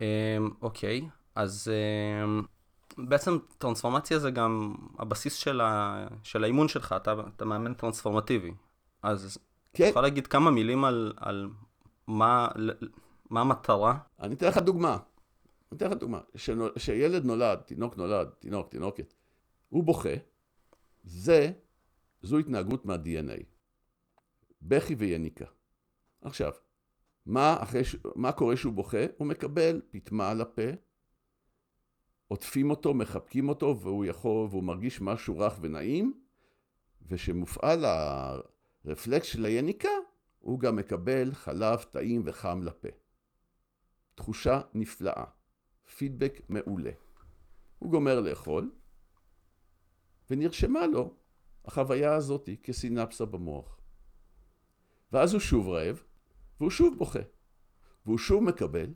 אמ, 0.00 0.06
אוקיי, 0.62 1.08
אז 1.34 1.70
אמ, 2.24 2.42
בעצם 2.98 3.38
טרנספורמציה 3.58 4.18
זה 4.18 4.30
גם 4.30 4.74
הבסיס 4.98 5.34
של, 5.34 5.60
ה... 5.60 6.06
של 6.22 6.44
האימון 6.44 6.68
שלך, 6.68 6.94
אתה, 6.96 7.14
אתה 7.36 7.44
מאמן 7.44 7.74
טרנספורמטיבי. 7.74 8.52
אז 9.02 9.38
כן. 9.72 9.86
יכול 9.90 10.02
להגיד 10.02 10.26
כמה 10.26 10.50
מילים 10.50 10.84
על, 10.84 11.12
על 11.16 11.48
מה, 12.06 12.48
מה 13.30 13.40
המטרה? 13.40 13.98
אני 14.20 14.34
אתן 14.34 14.48
לך 14.48 14.58
דוגמה. 14.58 14.98
אני 15.72 15.76
אתן 15.76 15.90
לך 15.90 15.92
דוגמה. 15.92 16.20
כשילד 16.74 17.24
נולד, 17.24 17.58
תינוק 17.58 17.96
נולד, 17.96 18.28
תינוק, 18.28 18.68
תינוקת, 18.68 19.14
הוא 19.68 19.84
בוכה, 19.84 20.14
זה, 21.04 21.52
זו 22.22 22.38
התנהגות 22.38 22.86
מה-DNA. 22.86 23.42
בכי 24.62 24.94
ויניקה. 24.94 25.44
עכשיו, 26.22 26.52
מה, 27.26 27.56
אחרי, 27.62 27.82
מה 28.14 28.32
קורה 28.32 28.56
שהוא 28.56 28.72
בוכה? 28.72 29.06
הוא 29.16 29.26
מקבל 29.26 29.80
פטמה 29.90 30.30
על 30.30 30.40
הפה, 30.40 30.70
עוטפים 32.28 32.70
אותו, 32.70 32.94
מחבקים 32.94 33.48
אותו, 33.48 33.78
והוא 33.80 34.04
יכול, 34.04 34.46
והוא 34.50 34.64
מרגיש 34.64 35.00
משהו 35.00 35.38
רך 35.38 35.58
ונעים, 35.60 36.20
וכשמופעל 37.08 37.84
הרפלקס 38.84 39.26
של 39.26 39.44
היניקה, 39.44 39.88
הוא 40.38 40.60
גם 40.60 40.76
מקבל 40.76 41.32
חלב 41.32 41.82
טעים 41.82 42.22
וחם 42.24 42.62
לפה. 42.62 42.88
תחושה 44.14 44.60
נפלאה. 44.74 45.24
פידבק 45.96 46.40
מעולה. 46.48 46.90
הוא 47.78 47.90
גומר 47.90 48.20
לאכול, 48.20 48.70
ונרשמה 50.30 50.86
לו 50.86 51.14
החוויה 51.64 52.14
הזאת 52.14 52.48
כסינפסה 52.62 53.24
במוח. 53.24 53.80
ואז 55.12 55.32
הוא 55.32 55.40
שוב 55.40 55.68
רעב, 55.68 56.02
והוא 56.60 56.70
שוב 56.70 56.98
בוכה. 56.98 57.20
והוא 58.06 58.18
שוב 58.18 58.44
מקבל 58.44 58.94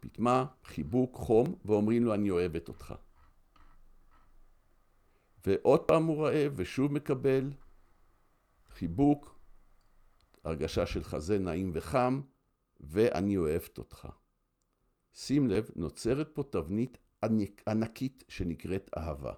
פטמה, 0.00 0.46
חיבוק, 0.64 1.16
חום, 1.16 1.54
ואומרים 1.64 2.04
לו 2.04 2.14
אני 2.14 2.30
אוהבת 2.30 2.68
אותך. 2.68 2.94
ועוד 5.46 5.80
פעם 5.80 6.04
הוא 6.04 6.26
רעב, 6.26 6.52
ושוב 6.56 6.92
מקבל 6.92 7.50
חיבוק, 8.78 9.38
הרגשה 10.44 10.86
של 10.86 11.04
חזה 11.04 11.38
נעים 11.38 11.70
וחם, 11.74 12.20
ואני 12.80 13.36
אוהבת 13.36 13.78
אותך. 13.78 14.08
שים 15.14 15.50
לב, 15.50 15.70
נוצרת 15.76 16.30
פה 16.34 16.42
תבנית 16.42 16.98
ענקית 17.66 18.24
שנקראת 18.28 18.90
אהבה. 18.96 19.32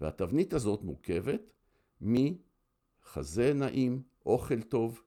והתבנית 0.00 0.52
הזאת 0.52 0.82
מורכבת 0.82 1.52
מחזה 2.00 3.52
נעים, 3.54 4.02
אוכל 4.26 4.62
טוב, 4.62 5.02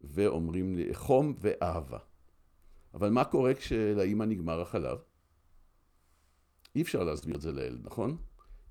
ואומרים 0.00 0.74
לי 0.74 0.94
חום 0.94 1.34
ואהבה. 1.38 1.98
אבל 2.94 3.10
מה 3.10 3.24
קורה 3.24 3.54
כשלאימא 3.54 4.24
נגמר 4.24 4.60
החלב? 4.60 4.98
אי 6.74 6.82
אפשר 6.82 7.04
להסביר 7.04 7.36
את 7.36 7.40
זה 7.40 7.52
לילד, 7.52 7.86
נכון? 7.86 8.16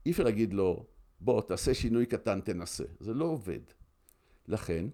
אי 0.05 0.11
אפשר 0.11 0.23
להגיד 0.23 0.53
לו, 0.53 0.87
בוא, 1.19 1.41
תעשה 1.41 1.73
שינוי 1.73 2.05
קטן, 2.05 2.41
תנסה. 2.41 2.85
זה 2.99 3.13
לא 3.13 3.25
עובד. 3.25 3.78
לכן, 4.49 4.85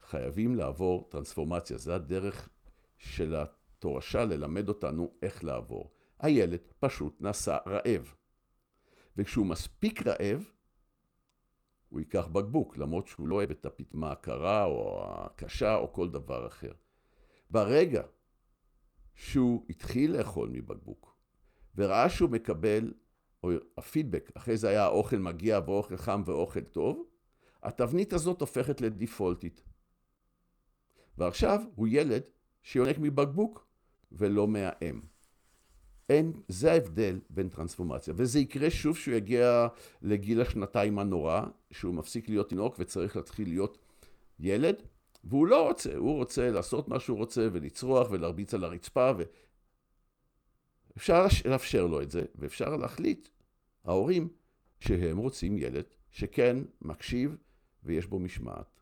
חייבים 0.00 0.54
לעבור 0.54 1.08
טרנספורמציה. 1.10 1.78
זה 1.78 1.94
הדרך 1.94 2.48
של 2.98 3.34
התורשה 3.34 4.24
ללמד 4.24 4.68
אותנו 4.68 5.12
איך 5.22 5.44
לעבור. 5.44 5.90
הילד 6.18 6.60
פשוט 6.80 7.20
נסע 7.20 7.58
רעב. 7.66 8.14
וכשהוא 9.16 9.46
מספיק 9.46 10.06
רעב, 10.06 10.44
הוא 11.88 12.00
ייקח 12.00 12.26
בקבוק, 12.26 12.76
למרות 12.76 13.06
שהוא 13.08 13.28
לא 13.28 13.34
אוהב 13.34 13.50
את 13.50 13.66
הפטמה 13.66 14.12
הקרה 14.12 14.64
או 14.64 15.04
הקשה 15.04 15.74
או 15.74 15.92
כל 15.92 16.10
דבר 16.10 16.46
אחר. 16.46 16.72
ברגע 17.50 18.02
שהוא 19.14 19.66
התחיל 19.70 20.16
לאכול 20.16 20.48
מבקבוק, 20.48 21.16
וראה 21.74 22.10
שהוא 22.10 22.30
מקבל, 22.30 22.92
או 23.42 23.50
הפידבק, 23.76 24.30
אחרי 24.34 24.56
זה 24.56 24.68
היה 24.68 24.84
האוכל 24.84 25.16
מגיע 25.16 25.60
ואוכל 25.66 25.96
חם 25.96 26.22
ואוכל 26.26 26.60
טוב, 26.60 27.09
התבנית 27.62 28.12
הזאת 28.12 28.40
הופכת 28.40 28.80
לדיפולטית. 28.80 29.62
ועכשיו 31.18 31.60
הוא 31.74 31.88
ילד 31.90 32.22
שיונק 32.62 32.96
מבקבוק 32.98 33.66
ולא 34.12 34.48
מהאם. 34.48 35.00
אין, 36.08 36.32
זה 36.48 36.72
ההבדל 36.72 37.20
בין 37.30 37.48
טרנספורמציה, 37.48 38.14
וזה 38.16 38.38
יקרה 38.38 38.70
שוב 38.70 38.96
שהוא 38.96 39.14
יגיע 39.14 39.68
לגיל 40.02 40.40
השנתיים 40.40 40.98
הנורא, 40.98 41.42
שהוא 41.70 41.94
מפסיק 41.94 42.28
להיות 42.28 42.48
תינוק 42.48 42.76
וצריך 42.78 43.16
להתחיל 43.16 43.48
להיות 43.48 43.78
ילד, 44.38 44.82
והוא 45.24 45.46
לא 45.46 45.68
רוצה, 45.68 45.96
הוא 45.96 46.16
רוצה 46.16 46.50
לעשות 46.50 46.88
מה 46.88 47.00
שהוא 47.00 47.18
רוצה 47.18 47.48
ולצרוח 47.52 48.10
ולהרביץ 48.10 48.54
על 48.54 48.64
הרצפה, 48.64 49.12
ו... 49.18 49.22
אפשר 50.96 51.26
לאפשר 51.44 51.86
לו 51.86 52.02
את 52.02 52.10
זה, 52.10 52.22
ואפשר 52.34 52.76
להחליט, 52.76 53.28
ההורים, 53.84 54.28
שהם 54.78 55.16
רוצים 55.16 55.58
ילד 55.58 55.84
שכן 56.10 56.56
מקשיב 56.82 57.36
ויש 57.82 58.06
בו 58.06 58.18
משמעת. 58.18 58.80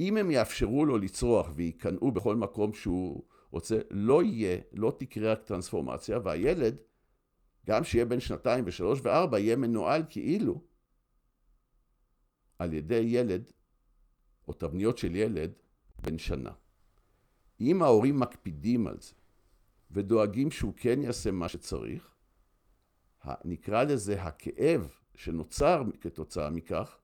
אם 0.00 0.16
הם 0.16 0.30
יאפשרו 0.30 0.86
לו 0.86 0.98
לצרוח 0.98 1.50
וייכנעו 1.54 2.12
בכל 2.12 2.36
מקום 2.36 2.72
שהוא 2.72 3.24
רוצה, 3.50 3.80
לא 3.90 4.22
יהיה, 4.22 4.58
לא 4.72 4.96
תקרה 4.98 5.36
טרנספורמציה, 5.36 6.18
והילד, 6.24 6.76
גם 7.66 7.84
שיהיה 7.84 8.04
בן 8.04 8.20
שנתיים 8.20 8.64
ושלוש 8.66 9.00
וארבע, 9.02 9.38
יהיה 9.38 9.56
מנוהל 9.56 10.02
כאילו 10.08 10.62
על 12.58 12.72
ידי 12.72 13.02
ילד, 13.06 13.52
או 14.48 14.52
תבניות 14.52 14.98
של 14.98 15.16
ילד, 15.16 15.52
בן 16.02 16.18
שנה. 16.18 16.52
אם 17.60 17.82
ההורים 17.82 18.20
מקפידים 18.20 18.86
על 18.86 19.00
זה, 19.00 19.14
ודואגים 19.90 20.50
שהוא 20.50 20.72
כן 20.76 21.02
יעשה 21.02 21.30
מה 21.30 21.48
שצריך, 21.48 22.14
נקרא 23.44 23.82
לזה 23.82 24.22
הכאב 24.22 24.90
שנוצר 25.14 25.82
כתוצאה 26.00 26.50
מכך, 26.50 26.98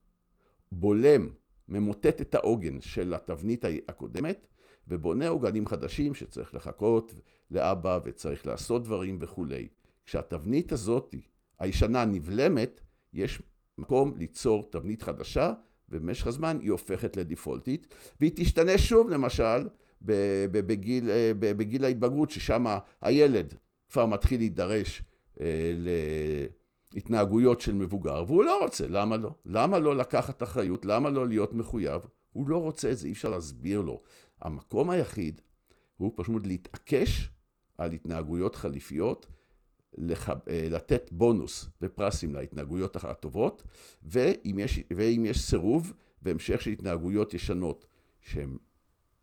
בולם, 0.71 1.29
ממוטט 1.69 2.21
את 2.21 2.35
העוגן 2.35 2.81
של 2.81 3.13
התבנית 3.13 3.65
הקודמת, 3.87 4.47
ובונה 4.87 5.27
עוגנים 5.27 5.67
חדשים 5.67 6.13
שצריך 6.13 6.55
לחכות 6.55 7.13
לאבא 7.51 7.99
וצריך 8.03 8.47
לעשות 8.47 8.83
דברים 8.83 9.17
וכולי. 9.21 9.67
כשהתבנית 10.05 10.71
הזאת, 10.71 11.15
הישנה 11.59 12.05
נבלמת, 12.05 12.81
יש 13.13 13.41
מקום 13.77 14.13
ליצור 14.17 14.69
תבנית 14.71 15.01
חדשה, 15.01 15.53
ובמשך 15.89 16.27
הזמן 16.27 16.57
היא 16.61 16.71
הופכת 16.71 17.17
לדיפולטית, 17.17 17.95
והיא 18.19 18.31
תשתנה 18.35 18.77
שוב 18.77 19.09
למשל 19.09 19.67
בגיל, 20.01 21.09
בגיל 21.39 21.85
ההתבגרות, 21.85 22.29
ששם 22.29 22.65
הילד 23.01 23.53
כבר 23.89 24.05
מתחיל 24.05 24.39
להידרש 24.39 25.03
להתנהגויות 26.93 27.61
של 27.61 27.73
מבוגר, 27.73 28.23
והוא 28.27 28.43
לא 28.43 28.59
רוצה, 28.63 28.87
למה 28.87 29.17
לא? 29.17 29.35
למה 29.45 29.79
לא 29.79 29.95
לקחת 29.95 30.43
אחריות? 30.43 30.85
למה 30.85 31.09
לא 31.09 31.27
להיות 31.27 31.53
מחויב? 31.53 32.01
הוא 32.33 32.49
לא 32.49 32.57
רוצה 32.57 32.91
את 32.91 32.97
זה, 32.97 33.07
אי 33.07 33.11
אפשר 33.11 33.29
להסביר 33.29 33.81
לו. 33.81 34.01
המקום 34.41 34.89
היחיד 34.89 35.41
הוא 35.97 36.13
פשוט 36.15 36.47
להתעקש 36.47 37.29
על 37.77 37.91
התנהגויות 37.91 38.55
חליפיות, 38.55 39.27
לח... 39.97 40.29
אה, 40.29 40.67
לתת 40.69 41.09
בונוס 41.11 41.69
ופרסים 41.81 42.35
להתנהגויות 42.35 42.95
הטובות, 42.95 43.63
ואם 44.03 44.59
יש, 44.59 44.79
ואם 44.95 45.25
יש 45.25 45.41
סירוב 45.41 45.93
והמשך 46.21 46.61
של 46.61 46.71
התנהגויות 46.71 47.33
ישנות 47.33 47.85
שהן 48.21 48.57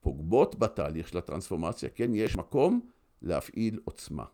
פוגמות 0.01 0.59
בתהליך 0.59 1.09
של 1.09 1.19
הטרנספורמציה, 1.19 1.89
כן, 1.89 2.15
יש 2.15 2.37
מקום 2.37 2.81
להפעיל 3.23 3.81
עוצמה. 3.85 4.25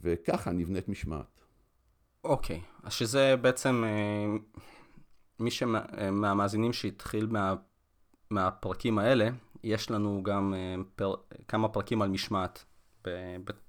וככה 0.00 0.52
נבנית 0.52 0.88
משמעת. 0.88 1.35
אוקיי. 2.26 2.60
אז 2.82 2.92
שזה 2.92 3.34
בעצם 3.40 3.84
אה, 3.86 4.36
מי 5.38 5.50
שמהמאזינים 5.50 6.72
שהתחיל 6.72 7.26
מה, 7.26 7.54
מהפרקים 8.30 8.98
האלה, 8.98 9.28
יש 9.64 9.90
לנו 9.90 10.22
גם 10.22 10.54
אה, 10.54 10.74
פר, 10.96 11.14
כמה 11.48 11.68
פרקים 11.68 12.02
על 12.02 12.08
משמעת 12.08 12.64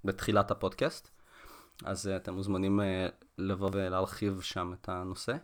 בתחילת 0.04 0.52
הפודקאסט, 0.52 1.10
אז 1.86 2.08
אה, 2.08 2.16
אתם 2.16 2.34
מוזמנים 2.34 2.82
אה, 2.82 3.08
לבוא 3.38 3.70
ולהרחיב 3.74 4.42
שם 4.42 4.74
את 4.74 4.90
הנושא. 4.90 5.36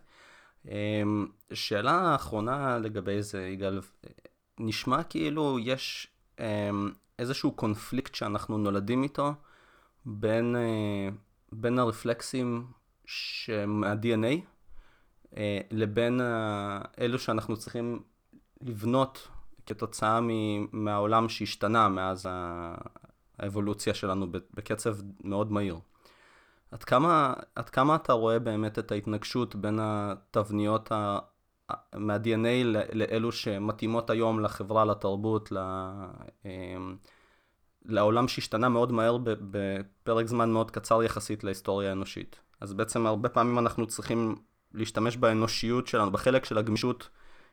שאלה 1.53 2.15
אחרונה 2.15 2.77
לגבי 2.77 3.21
זה, 3.21 3.47
יגאל, 3.47 3.81
נשמע 4.59 5.03
כאילו 5.03 5.59
יש 5.59 6.07
איזשהו 7.19 7.51
קונפליקט 7.51 8.15
שאנחנו 8.15 8.57
נולדים 8.57 9.03
איתו 9.03 9.33
בין, 10.05 10.55
אה, 10.55 11.09
בין 11.51 11.79
הרפלקסים 11.79 12.67
מה-DNA 13.67 14.41
אה, 15.37 15.59
לבין 15.71 16.21
אלו 16.99 17.19
שאנחנו 17.19 17.57
צריכים 17.57 18.03
לבנות 18.61 19.27
כתוצאה 19.65 20.19
מהעולם 20.71 21.29
שהשתנה 21.29 21.89
מאז 21.89 22.25
האבולוציה 23.39 23.93
שלנו 23.93 24.27
בקצב 24.53 24.95
מאוד 25.23 25.51
מהיר. 25.51 25.79
עד 26.71 26.83
כמה, 26.83 27.33
עד 27.55 27.69
כמה 27.69 27.95
אתה 27.95 28.13
רואה 28.13 28.39
באמת 28.39 28.79
את 28.79 28.91
ההתנגשות 28.91 29.55
בין 29.55 29.79
התבניות 29.81 30.91
ה... 30.91 31.19
מה-DNA 31.95 32.63
לאלו 32.93 33.31
שמתאימות 33.31 34.09
היום 34.09 34.39
לחברה, 34.39 34.85
לתרבות, 34.85 35.51
ל... 35.51 35.57
אמ, 36.45 36.97
לעולם 37.85 38.27
שהשתנה 38.27 38.69
מאוד 38.69 38.91
מהר 38.91 39.17
בפרק 39.23 40.27
זמן 40.27 40.51
מאוד 40.51 40.71
קצר 40.71 41.03
יחסית 41.03 41.43
להיסטוריה 41.43 41.89
האנושית. 41.89 42.39
אז 42.63 42.73
בעצם 42.73 43.05
הרבה 43.05 43.29
פעמים 43.29 43.59
אנחנו 43.59 43.87
צריכים 43.87 44.35
להשתמש 44.73 45.17
באנושיות 45.17 45.87
שלנו, 45.87 46.11
בחלק 46.11 46.45
של 46.45 46.57
הגמישות 46.57 47.09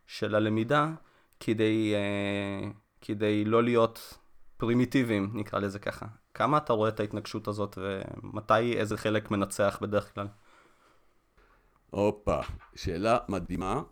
של 0.07 0.35
הלמידה, 0.35 0.93
כדי, 1.41 1.95
אה, 1.95 2.71
כדי 3.01 3.45
לא 3.45 3.63
להיות 3.63 4.19
פרימיטיביים, 4.57 5.31
נקרא 5.35 5.59
לזה 5.59 5.79
ככה. 5.79 6.07
כמה 6.35 6.57
אתה 6.57 6.73
רואה 6.73 6.89
את 6.89 7.01
ההתנגשות 7.01 7.49
הזאת 7.49 7.79
ומתי 7.81 8.73
איזה 8.73 8.97
חלק 8.97 9.31
מנצח 9.31 9.79
בדרך 9.83 10.15
כלל? 10.15 10.29
הופה, 11.91 12.41
שאלה 12.75 13.19
מדהימה 13.29 13.83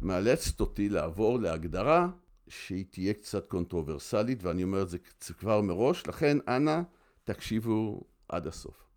שמאלצת 0.00 0.60
אותי 0.60 0.88
לעבור 0.88 1.38
להגדרה 1.38 2.08
שהיא 2.48 2.84
תהיה 2.90 3.14
קצת 3.14 3.46
קונטרוברסלית 3.46 4.44
ואני 4.44 4.62
אומר 4.62 4.82
את 4.82 4.88
זה 4.88 4.98
כבר 5.38 5.60
מראש, 5.60 6.06
לכן 6.06 6.38
אנא 6.48 6.80
תקשיבו 7.24 8.04
עד 8.28 8.46
הסוף. 8.46 8.88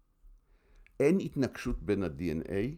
אין 1.00 1.20
התנגשות 1.20 1.84
בין 1.84 2.04
ה-DNA 2.04 2.76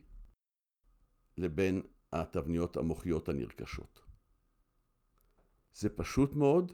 לבין 1.37 1.81
התבניות 2.13 2.77
המוחיות 2.77 3.29
הנרכשות. 3.29 4.01
זה 5.73 5.89
פשוט 5.89 6.33
מאוד 6.33 6.71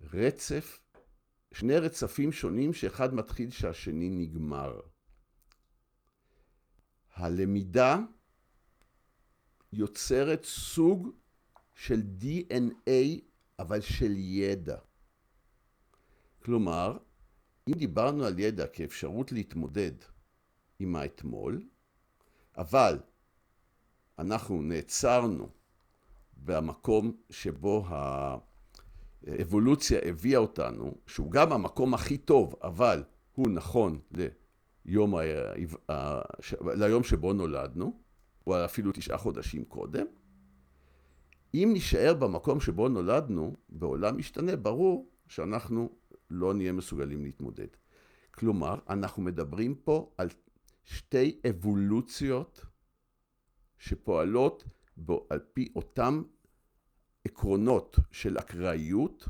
רצף, 0.00 0.80
שני 1.52 1.76
רצפים 1.76 2.32
שונים 2.32 2.72
שאחד 2.72 3.14
מתחיל 3.14 3.50
שהשני 3.50 4.10
נגמר. 4.10 4.80
הלמידה 7.14 7.98
יוצרת 9.72 10.44
סוג 10.44 11.08
של 11.74 12.02
DNA 12.20 13.20
אבל 13.58 13.80
של 13.80 14.12
ידע. 14.16 14.78
כלומר, 16.42 16.98
אם 17.68 17.72
דיברנו 17.74 18.24
על 18.24 18.38
ידע 18.38 18.66
כאפשרות 18.66 19.32
להתמודד 19.32 19.92
עם 20.78 20.96
האתמול, 20.96 21.62
אבל 22.56 22.98
אנחנו 24.18 24.62
נעצרנו 24.62 25.48
במקום 26.36 27.16
שבו 27.30 27.84
האבולוציה 29.26 30.00
הביאה 30.04 30.38
אותנו, 30.38 30.94
שהוא 31.06 31.30
גם 31.30 31.52
המקום 31.52 31.94
הכי 31.94 32.18
טוב, 32.18 32.54
אבל 32.62 33.04
הוא 33.34 33.48
נכון 33.48 33.98
ליום, 34.84 35.14
ה... 35.88 36.20
ליום 36.60 37.04
שבו 37.04 37.32
נולדנו, 37.32 38.00
או 38.46 38.64
אפילו 38.64 38.92
תשעה 38.92 39.18
חודשים 39.18 39.64
קודם. 39.64 40.06
אם 41.54 41.70
נישאר 41.72 42.14
במקום 42.14 42.60
שבו 42.60 42.88
נולדנו, 42.88 43.56
בעולם 43.68 44.18
משתנה, 44.18 44.56
ברור 44.56 45.08
שאנחנו 45.28 45.90
לא 46.34 46.54
נהיה 46.54 46.72
מסוגלים 46.72 47.24
להתמודד. 47.24 47.66
כלומר, 48.30 48.78
אנחנו 48.88 49.22
מדברים 49.22 49.74
פה 49.74 50.14
על 50.18 50.28
שתי 50.84 51.40
אבולוציות 51.50 52.66
שפועלות 53.78 54.64
בו 54.96 55.26
על 55.30 55.38
פי 55.52 55.72
אותם 55.76 56.22
עקרונות 57.24 57.98
של 58.10 58.38
אקראיות, 58.38 59.28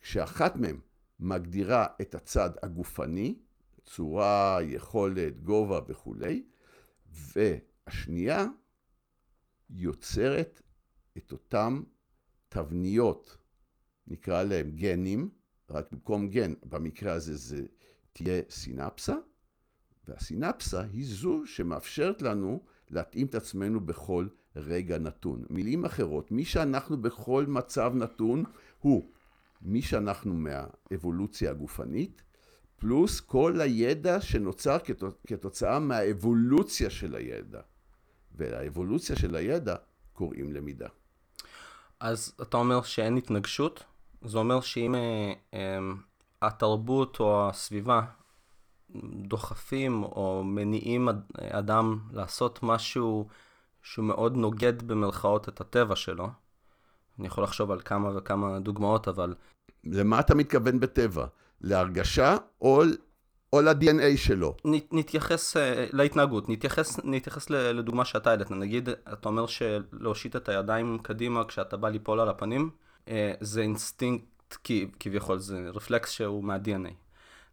כשאחת 0.00 0.56
מהן 0.56 0.80
מגדירה 1.20 1.86
את 2.00 2.14
הצד 2.14 2.50
הגופני, 2.62 3.38
צורה, 3.84 4.58
יכולת, 4.62 5.40
גובה 5.40 5.80
וכולי, 5.86 6.44
והשנייה 7.06 8.46
יוצרת 9.70 10.62
את 11.16 11.32
אותם 11.32 11.82
תבניות, 12.48 13.36
נקרא 14.06 14.42
להם 14.42 14.70
גנים, 14.70 15.30
רק 15.74 15.92
במקום 15.92 16.28
גן, 16.28 16.54
במקרה 16.68 17.12
הזה 17.12 17.36
זה 17.36 17.62
תהיה 18.12 18.42
סינפסה, 18.50 19.14
והסינפסה 20.08 20.80
היא 20.80 21.04
זו 21.06 21.42
שמאפשרת 21.46 22.22
לנו 22.22 22.62
להתאים 22.90 23.26
את 23.26 23.34
עצמנו 23.34 23.80
בכל 23.80 24.26
רגע 24.56 24.98
נתון. 24.98 25.44
מילים 25.50 25.84
אחרות, 25.84 26.30
מי 26.30 26.44
שאנחנו 26.44 27.02
בכל 27.02 27.44
מצב 27.48 27.92
נתון 27.94 28.44
הוא 28.80 29.10
מי 29.62 29.82
שאנחנו 29.82 30.34
מהאבולוציה 30.34 31.50
הגופנית, 31.50 32.22
פלוס 32.76 33.20
כל 33.20 33.60
הידע 33.60 34.20
שנוצר 34.20 34.76
כתוצאה 35.26 35.78
מהאבולוציה 35.78 36.90
של 36.90 37.14
הידע. 37.14 37.60
ולאבולוציה 38.36 39.16
של 39.16 39.36
הידע 39.36 39.76
קוראים 40.12 40.52
למידה. 40.52 40.88
אז 42.00 42.34
אתה 42.42 42.56
אומר 42.56 42.82
שאין 42.82 43.16
התנגשות? 43.16 43.84
זה 44.24 44.38
אומר 44.38 44.60
שאם 44.60 44.94
אה, 44.94 45.32
אה, 45.54 45.78
התרבות 46.42 47.20
או 47.20 47.48
הסביבה 47.48 48.00
דוחפים 49.14 50.02
או 50.02 50.42
מניעים 50.44 51.08
אדם 51.38 51.98
לעשות 52.12 52.58
משהו 52.62 53.28
שהוא 53.82 54.04
מאוד 54.04 54.36
נוגד 54.36 54.82
במרכאות 54.82 55.48
את 55.48 55.60
הטבע 55.60 55.96
שלו. 55.96 56.28
אני 57.18 57.26
יכול 57.26 57.44
לחשוב 57.44 57.70
על 57.70 57.80
כמה 57.84 58.10
וכמה 58.16 58.58
דוגמאות, 58.58 59.08
אבל... 59.08 59.34
למה 59.84 60.20
אתה 60.20 60.34
מתכוון 60.34 60.80
בטבע? 60.80 61.26
להרגשה 61.60 62.36
או, 62.60 62.82
או 63.52 63.60
ל-DNA 63.60 64.16
שלו? 64.16 64.56
נתייחס 64.92 65.56
uh, 65.56 65.60
להתנהגות, 65.92 66.48
נתייחס, 66.48 67.00
נתייחס 67.04 67.50
לדוגמה 67.50 68.04
שאתה 68.04 68.30
העלית, 68.30 68.50
נגיד, 68.50 68.88
אתה 68.88 69.28
אומר 69.28 69.46
שלהושיט 69.46 70.36
את 70.36 70.48
הידיים 70.48 70.98
קדימה 71.02 71.44
כשאתה 71.44 71.76
בא 71.76 71.88
ליפול 71.88 72.20
על 72.20 72.28
הפנים, 72.28 72.70
זה 73.40 73.60
אינסטינקט 73.60 74.56
כביכול, 75.00 75.38
זה 75.38 75.70
רפלקס 75.74 76.10
שהוא 76.10 76.44
מה-DNA. 76.44 76.92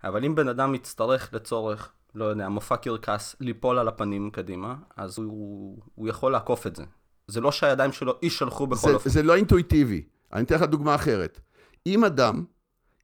אבל 0.04 0.26
אם 0.26 0.36
בן 0.36 0.48
אדם 0.48 0.76
יצטרך 0.76 1.34
לצורך, 1.34 1.92
לא 2.16 2.26
יודע, 2.26 2.50
מופע 2.50 2.78
קרקס, 2.78 3.36
ליפול 3.40 3.80
על 3.80 3.88
הפנים 3.88 4.32
קדימה, 4.32 4.76
אז 4.98 5.18
הוא, 5.18 5.82
הוא 5.96 6.08
יכול 6.08 6.32
לעקוף 6.32 6.68
את 6.68 6.76
זה. 6.76 6.84
זה 7.28 7.42
לא 7.42 7.52
שהידיים 7.52 7.92
שלו 7.92 8.14
יישלחו 8.22 8.68
בכל 8.68 8.88
זה, 8.88 8.94
אופן. 8.94 9.10
זה 9.10 9.24
לא 9.24 9.36
אינטואיטיבי. 9.36 10.04
אני 10.34 10.44
אתן 10.44 10.56
לך 10.56 10.62
דוגמה 10.62 10.96
אחרת. 10.96 11.40
אם 11.86 12.06
אדם 12.06 12.46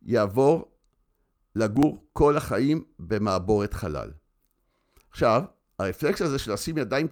יעבור 0.01 0.71
לגור 1.55 2.05
כל 2.13 2.37
החיים 2.37 2.83
במעבורת 2.99 3.73
חלל. 3.73 4.11
עכשיו, 5.09 5.43
הרפלקס 5.79 6.21
הזה 6.21 6.39
של 6.39 6.53
לשים 6.53 6.77
ידיים 6.77 7.07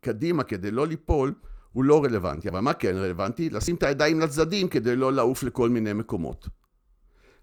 קדימה 0.00 0.42
כדי 0.42 0.70
לא 0.70 0.86
ליפול, 0.86 1.34
הוא 1.74 1.84
לא 1.84 2.04
רלוונטי. 2.04 2.48
אבל 2.48 2.60
מה 2.60 2.74
כן 2.74 2.96
רלוונטי? 2.96 3.50
לשים 3.50 3.76
את 3.76 3.82
הידיים 3.82 4.20
לצדדים 4.20 4.68
כדי 4.68 4.96
לא 4.96 5.12
לעוף 5.12 5.42
לכל 5.42 5.68
מיני 5.68 5.92
מקומות. 5.92 6.48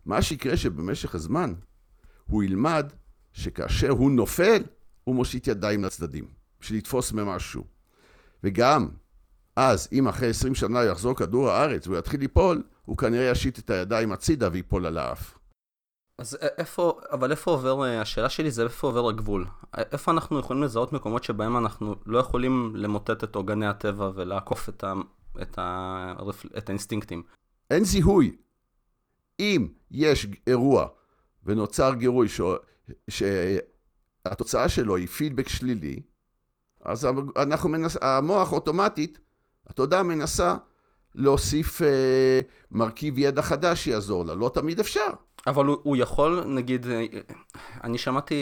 מה 0.05 0.21
שיקרה 0.21 0.57
שבמשך 0.57 1.15
הזמן 1.15 1.53
הוא 2.27 2.43
ילמד 2.43 2.91
שכאשר 3.33 3.89
הוא 3.89 4.11
נופל, 4.11 4.63
הוא 5.03 5.15
מושיט 5.15 5.47
ידיים 5.47 5.83
לצדדים, 5.83 6.25
בשביל 6.61 6.77
לתפוס 6.77 7.11
ממשהו. 7.11 7.63
וגם 8.43 8.89
אז, 9.55 9.87
אם 9.91 10.07
אחרי 10.07 10.29
20 10.29 10.55
שנה 10.55 10.83
יחזור 10.83 11.15
כדור 11.15 11.49
הארץ 11.49 11.87
והוא 11.87 11.97
יתחיל 11.97 12.19
ליפול, 12.19 12.63
הוא 12.85 12.97
כנראה 12.97 13.31
ישיט 13.31 13.59
את 13.59 13.69
הידיים 13.69 14.11
הצידה 14.11 14.49
ויפול 14.51 14.85
על 14.85 14.97
האף. 14.97 15.37
אז 16.21 16.38
איפה, 16.57 16.99
אבל 17.12 17.31
איפה 17.31 17.51
עובר, 17.51 17.84
השאלה 17.84 18.29
שלי 18.29 18.51
זה 18.51 18.63
איפה 18.63 18.88
עובר 18.88 19.10
הגבול. 19.10 19.47
איפה 19.77 20.12
אנחנו 20.12 20.39
יכולים 20.39 20.63
לזהות 20.63 20.93
מקומות 20.93 21.23
שבהם 21.23 21.57
אנחנו 21.57 21.95
לא 22.05 22.19
יכולים 22.19 22.75
למוטט 22.75 23.23
את 23.23 23.36
עוגני 23.36 23.67
הטבע 23.67 24.12
ולעקוף 24.15 24.69
את, 24.69 24.84
ה, 24.84 24.93
את, 25.41 25.60
ה, 25.60 26.13
את 26.57 26.69
האינסטינקטים? 26.69 27.23
אין 27.71 27.84
זיהוי. 27.84 28.38
אם 29.39 29.67
יש 29.91 30.27
אירוע 30.47 30.88
ונוצר 31.43 31.93
גירוי 31.93 32.29
ש... 32.29 32.41
שהתוצאה 33.10 34.69
שלו 34.69 34.95
היא 34.95 35.07
פידבק 35.07 35.49
שלילי, 35.49 36.01
אז 36.81 37.07
אנחנו 37.36 37.69
מנס... 37.69 37.97
המוח 38.01 38.51
אוטומטית, 38.51 39.19
התודעה 39.67 40.03
מנסה 40.03 40.55
להוסיף 41.15 41.82
אה, 41.82 42.39
מרכיב 42.71 43.19
ידע 43.19 43.41
חדש 43.41 43.84
שיעזור 43.84 44.26
לה. 44.26 44.36
לא 44.36 44.52
תמיד 44.54 44.80
אפשר. 44.80 45.10
אבל 45.47 45.65
הוא, 45.65 45.78
הוא 45.84 45.97
יכול, 45.97 46.43
נגיד, 46.45 46.86
אני 47.84 47.97
שמעתי 47.97 48.36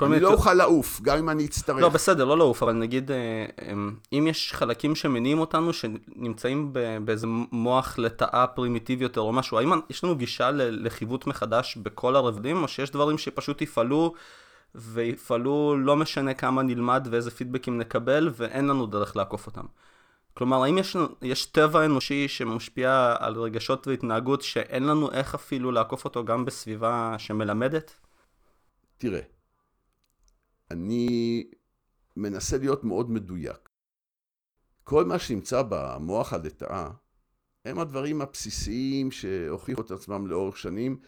כל 0.00 0.06
אני 0.06 0.14
מיני... 0.14 0.24
לא 0.24 0.32
אוכל 0.32 0.54
לעוף, 0.54 1.00
גם 1.00 1.18
אם 1.18 1.30
אני 1.30 1.46
אצטרך. 1.46 1.76
לא, 1.76 1.88
בסדר, 1.88 2.24
לא 2.24 2.38
לעוף, 2.38 2.62
אבל 2.62 2.72
נגיד, 2.72 3.10
אה, 3.10 3.46
אם 4.12 4.26
יש 4.26 4.52
חלקים 4.52 4.94
שמניעים 4.94 5.38
אותנו, 5.38 5.72
שנמצאים 5.72 6.72
באיזה 7.04 7.26
מוח 7.52 7.98
לטאה 7.98 8.46
פרימיטיבי 8.46 9.02
יותר 9.02 9.20
או 9.20 9.32
משהו, 9.32 9.58
האם 9.58 9.72
יש 9.90 10.04
לנו 10.04 10.16
גישה 10.16 10.50
לחיווט 10.54 11.26
מחדש 11.26 11.76
בכל 11.76 12.16
הרבדים, 12.16 12.62
או 12.62 12.68
שיש 12.68 12.90
דברים 12.90 13.18
שפשוט 13.18 13.62
יפעלו, 13.62 14.14
ויפעלו 14.74 15.76
לא 15.78 15.96
משנה 15.96 16.34
כמה 16.34 16.62
נלמד 16.62 17.08
ואיזה 17.10 17.30
פידבקים 17.30 17.78
נקבל, 17.78 18.30
ואין 18.36 18.66
לנו 18.66 18.86
דרך 18.86 19.16
לעקוף 19.16 19.46
אותם. 19.46 19.64
כלומר, 20.40 20.62
האם 20.62 20.78
יש, 20.78 20.96
יש 21.22 21.46
טבע 21.46 21.84
אנושי 21.84 22.28
שמשפיע 22.28 23.14
על 23.18 23.34
רגשות 23.34 23.86
והתנהגות 23.86 24.42
שאין 24.42 24.82
לנו 24.82 25.10
איך 25.10 25.34
אפילו 25.34 25.72
לעקוף 25.72 26.04
אותו 26.04 26.24
גם 26.24 26.44
בסביבה 26.44 27.14
שמלמדת? 27.18 27.94
תראה, 28.98 29.20
אני 30.70 31.44
מנסה 32.16 32.58
להיות 32.58 32.84
מאוד 32.84 33.10
מדויק. 33.10 33.68
כל 34.84 35.04
מה 35.04 35.18
שנמצא 35.18 35.62
במוח 35.68 36.32
הלטאה, 36.32 36.90
הם 37.64 37.78
הדברים 37.78 38.20
הבסיסיים 38.20 39.10
שהוכיחו 39.10 39.82
את 39.82 39.90
עצמם 39.90 40.26
לאורך 40.26 40.56
שנים. 40.56 41.00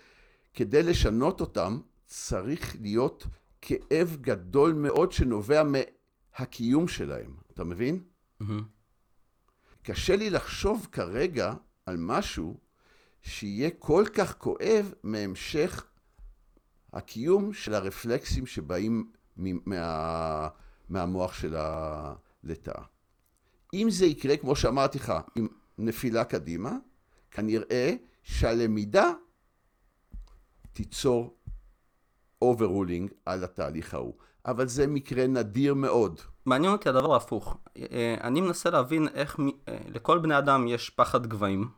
כדי 0.54 0.82
לשנות 0.82 1.40
אותם, 1.40 1.80
צריך 2.06 2.76
להיות 2.80 3.26
כאב 3.62 4.16
גדול 4.20 4.72
מאוד 4.72 5.12
שנובע 5.12 5.62
מהקיום 5.62 6.88
שלהם. 6.88 7.36
אתה 7.52 7.64
מבין? 7.64 8.02
מהמם. 8.40 8.81
קשה 9.82 10.16
לי 10.16 10.30
לחשוב 10.30 10.88
כרגע 10.92 11.54
על 11.86 11.96
משהו 11.98 12.60
שיהיה 13.22 13.70
כל 13.78 14.04
כך 14.14 14.38
כואב 14.38 14.92
מהמשך 15.02 15.86
הקיום 16.92 17.52
של 17.52 17.74
הרפלקסים 17.74 18.46
שבאים 18.46 19.12
מה, 19.36 20.48
מהמוח 20.88 21.34
של 21.34 21.56
הלטאה. 21.56 22.82
אם 23.74 23.86
זה 23.90 24.06
יקרה, 24.06 24.36
כמו 24.36 24.56
שאמרתי 24.56 24.98
לך, 24.98 25.12
עם 25.36 25.48
נפילה 25.78 26.24
קדימה, 26.24 26.76
כנראה 27.30 27.94
שהלמידה 28.22 29.12
תיצור 30.72 31.36
overruling 32.42 33.10
על 33.26 33.44
התהליך 33.44 33.94
ההוא. 33.94 34.14
אבל 34.46 34.68
זה 34.68 34.86
מקרה 34.86 35.26
נדיר 35.26 35.74
מאוד. 35.74 36.20
מעניין 36.46 36.72
אותי 36.72 36.88
הדבר 36.88 37.12
ההפוך. 37.14 37.56
אה, 37.76 38.16
אני 38.22 38.40
מנסה 38.40 38.70
להבין 38.70 39.08
איך 39.14 39.38
מ- 39.38 39.48
אה, 39.68 39.78
לכל 39.88 40.18
בני 40.18 40.38
אדם 40.38 40.68
יש 40.68 40.90
פחד 40.90 41.26
גבהים, 41.26 41.68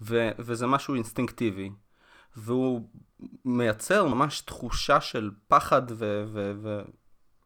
ו- 0.00 0.30
וזה 0.38 0.66
משהו 0.66 0.94
אינסטינקטיבי, 0.94 1.70
והוא 2.36 2.88
מייצר 3.44 4.04
ממש 4.04 4.40
תחושה 4.40 5.00
של 5.00 5.30
פחד, 5.48 5.82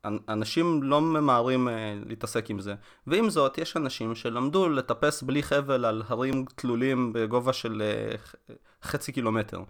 ואנשים 0.05 0.83
לא 0.83 1.01
ממהרים 1.01 1.69
אה, 1.69 1.95
להתעסק 2.07 2.51
עם 2.51 2.59
זה. 2.59 2.75
ועם 3.07 3.31
זאת, 3.31 3.59
יש 3.59 3.77
אנשים 3.77 4.15
שלמדו 4.15 4.69
לטפס 4.69 5.23
בלי 5.23 5.43
חבל 5.43 5.85
על 5.85 6.03
הרים 6.07 6.45
תלולים 6.55 7.13
בגובה 7.13 7.53
של 7.53 7.83
חצי 8.83 9.13
קילומטר. 9.13 9.63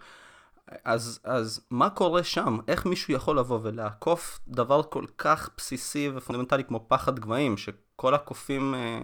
אז, 0.84 1.20
אז 1.24 1.60
מה 1.70 1.90
קורה 1.90 2.24
שם? 2.24 2.58
איך 2.68 2.86
מישהו 2.86 3.14
יכול 3.14 3.38
לבוא 3.38 3.58
ולעקוף 3.62 4.40
דבר 4.48 4.82
כל 4.82 5.04
כך 5.18 5.50
בסיסי 5.56 6.10
ופונדמנטלי 6.14 6.64
כמו 6.64 6.84
פחד 6.88 7.18
גבהים, 7.18 7.56
שכל 7.56 8.14
הקופים 8.14 8.74
אה, 8.74 9.00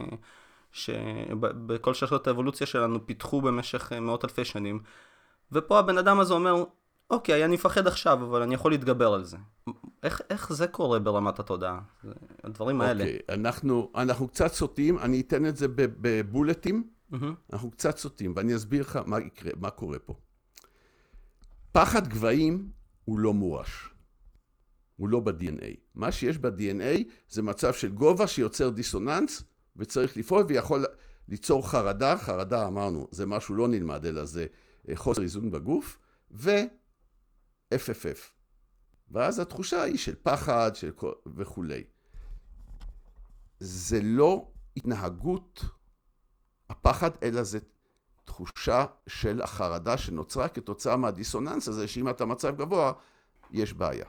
שבכל 0.72 1.94
שרשרת 1.94 2.26
האבולוציה 2.26 2.66
שלנו 2.66 3.06
פיתחו 3.06 3.40
במשך 3.40 3.92
אה, 3.92 4.00
מאות 4.00 4.24
אלפי 4.24 4.44
שנים, 4.44 4.82
ופה 5.52 5.78
הבן 5.78 5.98
אדם 5.98 6.20
הזה 6.20 6.34
אומר, 6.34 6.64
אוקיי, 7.10 7.44
אני 7.44 7.54
מפחד 7.54 7.86
עכשיו, 7.86 8.24
אבל 8.24 8.42
אני 8.42 8.54
יכול 8.54 8.70
להתגבר 8.72 9.12
על 9.14 9.24
זה. 9.24 9.36
איך, 10.02 10.20
איך 10.30 10.52
זה 10.52 10.66
קורה 10.66 10.98
ברמת 10.98 11.38
התודעה? 11.38 11.80
הדברים 12.44 12.80
האלה. 12.80 13.04
אוקיי, 13.04 13.18
אנחנו, 13.28 13.90
אנחנו 13.94 14.28
קצת 14.28 14.52
סוטים, 14.52 14.98
אני 14.98 15.20
אתן 15.20 15.46
את 15.46 15.56
זה 15.56 15.66
בבולטים, 15.76 16.88
מהמם. 17.10 17.34
אנחנו 17.52 17.70
קצת 17.70 17.98
סוטים, 17.98 18.32
ואני 18.36 18.56
אסביר 18.56 18.80
לך 18.82 18.98
מה 19.06 19.20
יקרה, 19.20 19.52
מה 19.60 19.70
קורה 19.70 19.98
פה. 19.98 20.14
פחד 21.78 22.08
גבהים 22.08 22.70
הוא 23.04 23.18
לא 23.18 23.34
מורש. 23.34 23.94
הוא 24.96 25.08
לא 25.08 25.20
ב-DNA. 25.20 25.76
מה 25.94 26.12
שיש 26.12 26.38
ב-DNA 26.38 27.04
זה 27.28 27.42
מצב 27.42 27.72
של 27.72 27.92
גובה 27.92 28.26
שיוצר 28.26 28.70
דיסוננס, 28.70 29.42
וצריך 29.76 30.16
לפעול 30.16 30.44
ויכול 30.48 30.84
ליצור 31.28 31.68
חרדה. 31.68 32.16
חרדה, 32.16 32.66
אמרנו, 32.66 33.08
זה 33.10 33.26
משהו 33.26 33.54
לא 33.54 33.68
נלמד, 33.68 34.06
אלא 34.06 34.24
זה 34.24 34.46
אה, 34.88 34.96
חוסר 34.96 35.22
איזון 35.22 35.50
בגוף, 35.50 35.98
ו-FFF. 36.30 38.18
ואז 39.10 39.38
התחושה 39.38 39.82
היא 39.82 39.98
של 39.98 40.14
פחד 40.22 40.70
של. 40.74 40.90
וכולי. 41.36 41.84
זה 43.60 44.00
לא 44.02 44.48
התנהגות 44.76 45.64
הפחד, 46.70 47.10
אלא 47.22 47.42
זה 47.42 47.58
תחושה 48.28 48.84
של 49.06 49.42
החרדה 49.42 49.96
שנוצרה 49.96 50.48
כתוצאה 50.48 50.96
מהדיסוננס 50.96 51.68
הזה, 51.68 51.88
שאם 51.88 52.08
אתה 52.08 52.24
מצב 52.24 52.56
גבוה, 52.56 52.92
יש 53.50 53.72
בעיה. 53.72 54.06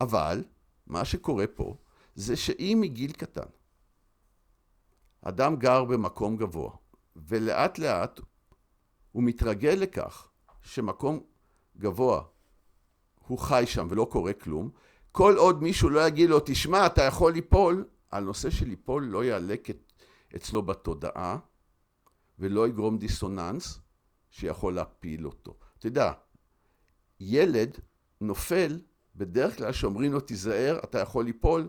אבל, 0.00 0.44
מה 0.86 1.04
שקורה 1.04 1.46
פה, 1.46 1.76
זה 2.14 2.36
שאם 2.36 2.78
מגיל 2.80 3.12
קטן, 3.12 3.48
אדם 5.22 5.56
גר 5.56 5.84
במקום 5.84 6.36
גבוה, 6.36 6.70
ולאט 7.16 7.78
לאט 7.78 8.20
הוא 9.12 9.22
מתרגל 9.22 9.76
לכך 9.80 10.28
שמקום 10.62 11.20
גבוה, 11.76 12.22
הוא 13.26 13.38
חי 13.38 13.64
שם 13.66 13.86
ולא 13.90 14.06
קורה 14.10 14.32
כלום, 14.32 14.70
כל 15.12 15.36
עוד 15.36 15.62
מישהו 15.62 15.88
לא 15.88 16.06
יגיד 16.06 16.30
לו, 16.30 16.40
תשמע, 16.44 16.86
אתה 16.86 17.02
יכול 17.02 17.32
ליפול, 17.32 17.84
הנושא 18.12 18.50
של 18.50 18.66
ליפול 18.66 19.04
לא 19.04 19.24
יעלה 19.24 19.54
אצלו 20.36 20.62
בתודעה, 20.62 21.38
ולא 22.42 22.68
יגרום 22.68 22.98
דיסוננס 22.98 23.78
שיכול 24.30 24.74
להפיל 24.74 25.26
אותו. 25.26 25.56
אתה 25.78 25.86
יודע, 25.86 26.12
ילד 27.20 27.78
נופל, 28.20 28.80
בדרך 29.16 29.56
כלל 29.56 29.72
שאומרים 29.72 30.12
לו 30.12 30.20
תיזהר, 30.20 30.80
אתה 30.84 30.98
יכול 30.98 31.24
ליפול, 31.24 31.68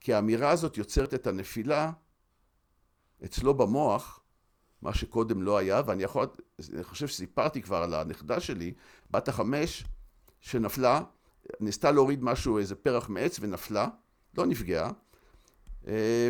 כי 0.00 0.14
האמירה 0.14 0.50
הזאת 0.50 0.76
יוצרת 0.76 1.14
את 1.14 1.26
הנפילה 1.26 1.92
אצלו 3.24 3.54
במוח, 3.54 4.20
מה 4.82 4.94
שקודם 4.94 5.42
לא 5.42 5.58
היה, 5.58 5.82
ואני 5.86 6.02
יכול, 6.02 6.26
אני 6.72 6.84
חושב 6.84 7.06
שסיפרתי 7.06 7.62
כבר 7.62 7.76
על 7.76 7.94
הנכדה 7.94 8.40
שלי, 8.40 8.74
בת 9.10 9.28
החמש, 9.28 9.84
שנפלה, 10.40 11.00
ניסתה 11.60 11.90
להוריד 11.90 12.22
משהו, 12.22 12.58
איזה 12.58 12.74
פרח 12.74 13.08
מעץ 13.08 13.38
ונפלה, 13.40 13.88
לא 14.38 14.46
נפגעה, 14.46 14.90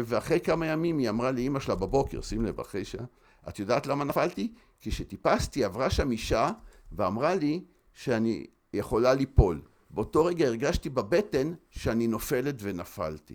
ואחרי 0.04 0.40
כמה 0.40 0.66
ימים 0.66 0.98
היא 0.98 1.08
אמרה 1.08 1.30
לאימא 1.30 1.60
שלה 1.60 1.74
בבוקר, 1.74 2.20
שים 2.20 2.46
לב, 2.46 2.60
אחרי 2.60 2.84
שעה, 2.84 3.04
את 3.48 3.58
יודעת 3.58 3.86
למה 3.86 4.04
נפלתי? 4.04 4.52
כי 4.80 4.90
כשטיפסתי 4.90 5.64
עברה 5.64 5.90
שם 5.90 6.10
אישה 6.10 6.50
ואמרה 6.92 7.34
לי 7.34 7.64
שאני 7.94 8.46
יכולה 8.72 9.14
ליפול. 9.14 9.62
באותו 9.90 10.24
רגע 10.24 10.46
הרגשתי 10.46 10.88
בבטן 10.88 11.52
שאני 11.70 12.06
נופלת 12.06 12.54
ונפלתי. 12.58 13.34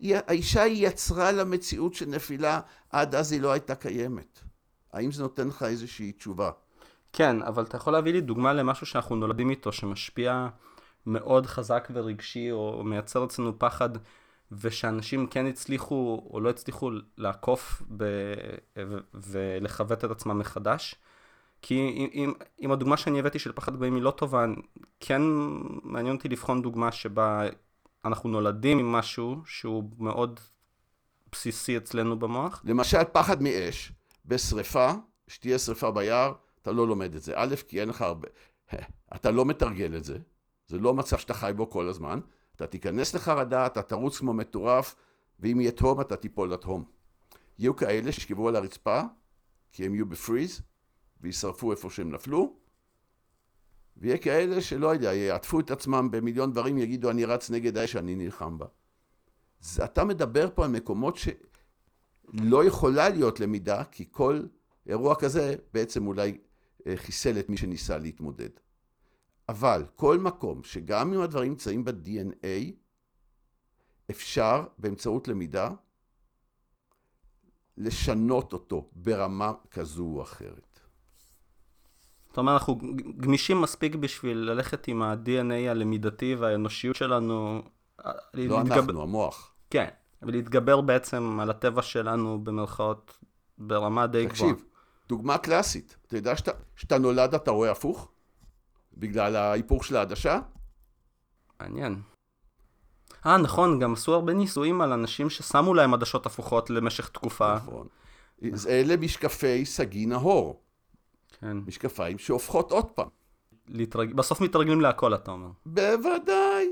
האישה 0.00 0.62
היא 0.62 0.88
יצרה 0.88 1.32
לה 1.32 1.44
מציאות 1.44 1.94
של 1.94 2.06
נפילה, 2.06 2.60
עד 2.90 3.14
אז 3.14 3.32
היא 3.32 3.40
לא 3.40 3.52
הייתה 3.52 3.74
קיימת. 3.74 4.40
האם 4.92 5.12
זה 5.12 5.22
נותן 5.22 5.48
לך 5.48 5.62
איזושהי 5.62 6.12
תשובה? 6.12 6.50
כן, 7.12 7.42
אבל 7.42 7.62
אתה 7.62 7.76
יכול 7.76 7.92
להביא 7.92 8.12
לי 8.12 8.20
דוגמה 8.20 8.52
למשהו 8.52 8.86
שאנחנו 8.86 9.16
נולדים 9.16 9.50
איתו, 9.50 9.72
שמשפיע 9.72 10.48
מאוד 11.06 11.46
חזק 11.46 11.88
ורגשי, 11.92 12.50
או 12.50 12.84
מייצר 12.84 13.24
אצלנו 13.24 13.58
פחד, 13.58 13.90
ושאנשים 14.52 15.26
כן 15.26 15.46
הצליחו 15.46 16.28
או 16.30 16.40
לא 16.40 16.50
הצליחו 16.50 16.90
לעקוף 17.16 17.82
ב- 17.96 18.04
ו- 18.78 18.98
ולכוות 19.14 20.04
את 20.04 20.10
עצמם 20.10 20.38
מחדש. 20.38 20.94
כי 21.62 22.08
אם, 22.14 22.32
אם, 22.62 22.72
הדוגמה 22.72 22.96
שאני 22.96 23.18
הבאתי 23.18 23.38
של 23.38 23.52
פחד 23.52 23.74
גבוהים 23.74 23.94
היא 23.94 24.02
לא 24.02 24.10
טובה, 24.10 24.44
כן 25.00 25.22
מעניין 25.82 26.16
אותי 26.16 26.28
לבחון 26.28 26.62
דוגמה 26.62 26.92
שבה 26.92 27.42
אנחנו 28.04 28.28
נולדים 28.28 28.78
עם 28.78 28.92
משהו 28.92 29.42
שהוא 29.46 29.90
מאוד 29.98 30.40
בסיסי 31.32 31.76
אצלנו 31.76 32.18
במוח. 32.18 32.62
למשל, 32.64 33.04
פחד 33.12 33.42
מאש, 33.42 33.92
בשריפה, 34.26 34.92
שתהיה 35.28 35.58
שריפה 35.58 35.90
ביער, 35.90 36.32
אתה 36.62 36.72
לא 36.72 36.86
לומד 36.86 37.14
את 37.14 37.22
זה. 37.22 37.32
א', 37.36 37.54
כי 37.68 37.80
אין 37.80 37.88
לך 37.88 38.02
הרבה... 38.02 38.28
אתה 39.14 39.30
לא 39.30 39.44
מתרגל 39.44 39.96
את 39.96 40.04
זה, 40.04 40.18
זה 40.66 40.78
לא 40.78 40.94
מצב 40.94 41.18
שאתה 41.18 41.34
חי 41.34 41.52
בו 41.56 41.70
כל 41.70 41.88
הזמן. 41.88 42.20
אתה 42.58 42.66
תיכנס 42.66 43.14
לחרדה, 43.14 43.66
אתה 43.66 43.82
תרוץ 43.82 44.18
כמו 44.18 44.32
מטורף, 44.32 44.96
ואם 45.40 45.60
יהיה 45.60 45.72
תהום, 45.72 46.00
אתה 46.00 46.16
תיפול 46.16 46.52
לתהום. 46.52 46.84
יהיו 47.58 47.76
כאלה 47.76 48.12
שישכבו 48.12 48.48
על 48.48 48.56
הרצפה, 48.56 49.02
כי 49.72 49.86
הם 49.86 49.94
יהיו 49.94 50.06
בפריז, 50.06 50.60
וישרפו 51.20 51.72
איפה 51.72 51.90
שהם 51.90 52.10
נפלו, 52.10 52.56
ויהיה 53.96 54.18
כאלה 54.18 54.60
שלא 54.60 54.94
יודע, 54.94 55.14
יעטפו 55.14 55.60
את 55.60 55.70
עצמם 55.70 56.08
במיליון 56.10 56.52
דברים, 56.52 56.78
יגידו, 56.78 57.10
אני 57.10 57.24
רץ 57.24 57.50
נגד 57.50 57.76
האש 57.76 57.92
שאני 57.92 58.14
נלחם 58.14 58.58
בה. 58.58 58.66
זה, 59.60 59.84
אתה 59.84 60.04
מדבר 60.04 60.48
פה 60.54 60.64
על 60.64 60.70
מקומות 60.70 61.16
שלא 61.16 62.64
יכולה 62.64 63.08
להיות 63.08 63.40
למידה, 63.40 63.84
כי 63.84 64.04
כל 64.10 64.42
אירוע 64.86 65.14
כזה 65.14 65.54
בעצם 65.74 66.06
אולי 66.06 66.38
חיסל 66.96 67.38
את 67.38 67.48
מי 67.48 67.56
שניסה 67.56 67.98
להתמודד. 67.98 68.50
אבל 69.48 69.84
כל 69.96 70.18
מקום 70.18 70.64
שגם 70.64 71.12
אם 71.12 71.20
הדברים 71.20 71.50
נמצאים 71.50 71.84
ב-DNA, 71.84 72.72
אפשר 74.10 74.64
באמצעות 74.78 75.28
למידה 75.28 75.70
לשנות 77.76 78.52
אותו 78.52 78.88
ברמה 78.92 79.52
כזו 79.70 80.04
או 80.04 80.22
אחרת. 80.22 80.80
זאת 82.28 82.38
אומרת, 82.38 82.52
אנחנו 82.52 82.78
גמישים 83.16 83.60
מספיק 83.60 83.94
בשביל 83.94 84.38
ללכת 84.38 84.88
עם 84.88 85.02
ה-DNA 85.02 85.70
הלמידתי 85.70 86.34
והאנושיות 86.34 86.96
שלנו. 86.96 87.62
לא 88.04 88.12
להתגבר... 88.34 88.78
אנחנו, 88.80 89.02
המוח. 89.02 89.54
כן, 89.70 89.88
ולהתגבר 90.22 90.80
בעצם 90.80 91.40
על 91.40 91.50
הטבע 91.50 91.82
שלנו 91.82 92.44
במרכאות 92.44 93.18
ברמה 93.58 94.06
די 94.06 94.26
גבוהה. 94.26 94.52
תקשיב, 94.52 94.68
דוגמה 95.08 95.38
קלאסית, 95.38 95.96
אתה 96.06 96.16
יודע 96.16 96.34
שאתה 96.76 96.98
נולד 96.98 97.34
אתה 97.34 97.50
רואה 97.50 97.70
הפוך? 97.70 98.12
בגלל 98.98 99.36
ההיפוך 99.36 99.84
של 99.84 99.96
העדשה? 99.96 100.40
מעניין. 101.60 102.00
אה, 103.26 103.36
נכון, 103.36 103.78
גם 103.78 103.92
עשו 103.92 104.14
הרבה 104.14 104.32
ניסויים 104.32 104.80
על 104.80 104.92
אנשים 104.92 105.30
ששמו 105.30 105.74
להם 105.74 105.94
עדשות 105.94 106.26
הפוכות 106.26 106.70
למשך 106.70 107.08
תקופה. 107.08 107.54
נכון. 107.54 107.86
אלה 108.68 108.96
משקפי 108.96 109.66
סגי 109.66 110.06
נהור. 110.06 110.62
כן. 111.40 111.56
משקפיים 111.66 112.18
שהופכות 112.18 112.72
עוד 112.72 112.90
פעם. 112.90 113.08
להתרג... 113.68 114.14
בסוף 114.14 114.40
מתרגלים 114.40 114.80
להכל, 114.80 115.14
אתה 115.14 115.30
אומר. 115.30 115.48
בוודאי. 115.66 116.68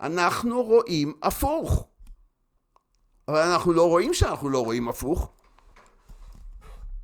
אנחנו 0.00 0.62
רואים 0.62 1.12
הפוך. 1.22 1.88
אבל 3.28 3.38
אנחנו 3.38 3.72
לא 3.72 3.88
רואים 3.88 4.14
שאנחנו 4.14 4.48
לא 4.48 4.64
רואים 4.64 4.88
הפוך. 4.88 5.32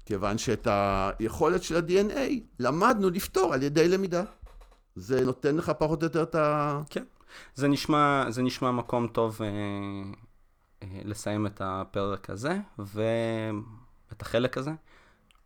כיוון 0.07 0.39
שאת 0.39 0.69
היכולת 0.71 1.63
של 1.63 1.77
ה-DNA 1.77 2.41
למדנו 2.59 3.11
לפתור 3.11 3.55
על 3.55 3.63
ידי 3.63 3.89
למידה. 3.89 4.25
זה 4.97 5.25
נותן 5.25 5.57
לך 5.57 5.73
פחות 5.79 6.03
או 6.03 6.07
יותר 6.07 6.23
את 6.23 6.35
ה... 6.35 6.81
כן. 6.91 7.05
זה 7.55 7.69
נשמע, 7.69 8.25
זה 8.29 8.43
נשמע 8.43 8.71
מקום 8.71 9.07
טוב 9.07 9.41
אה, 9.43 9.49
אה, 10.83 11.01
לסיים 11.05 11.47
את 11.47 11.61
הפרק 11.65 12.31
הזה, 12.31 12.59
ואת 12.79 14.23
החלק 14.23 14.59
הזה. 14.59 14.71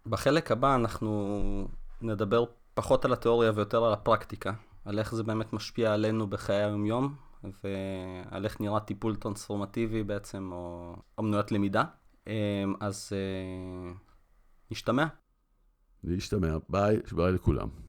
בחלק 0.07 0.53
הבא 0.53 0.75
אנחנו 0.75 1.69
נדבר 2.03 2.45
פחות 2.75 3.05
על 3.05 3.13
התיאוריה 3.13 3.53
ויותר 3.55 3.85
על 3.85 3.93
הפרקטיקה, 3.93 4.53
על 4.85 4.99
איך 4.99 5.15
זה 5.15 5.23
באמת 5.23 5.53
משפיע 5.53 5.93
עלינו 5.93 6.27
בחיי 6.27 6.57
היום-יום, 6.57 7.15
ועל 7.45 8.45
איך 8.45 8.61
נראה 8.61 8.81
טיפול 8.81 9.17
טרנספורמטיבי 9.17 10.03
בעצם, 10.03 10.51
או 10.53 10.97
אמנויות 11.21 11.53
למידה. 11.53 11.85
אה, 12.29 12.65
אז 12.81 13.13
אה, 13.13 13.93
נשתמע. 14.71 15.07
להשתמע. 16.05 16.57
ביי, 16.69 16.97
ביי 17.13 17.33
לכולם. 17.33 17.88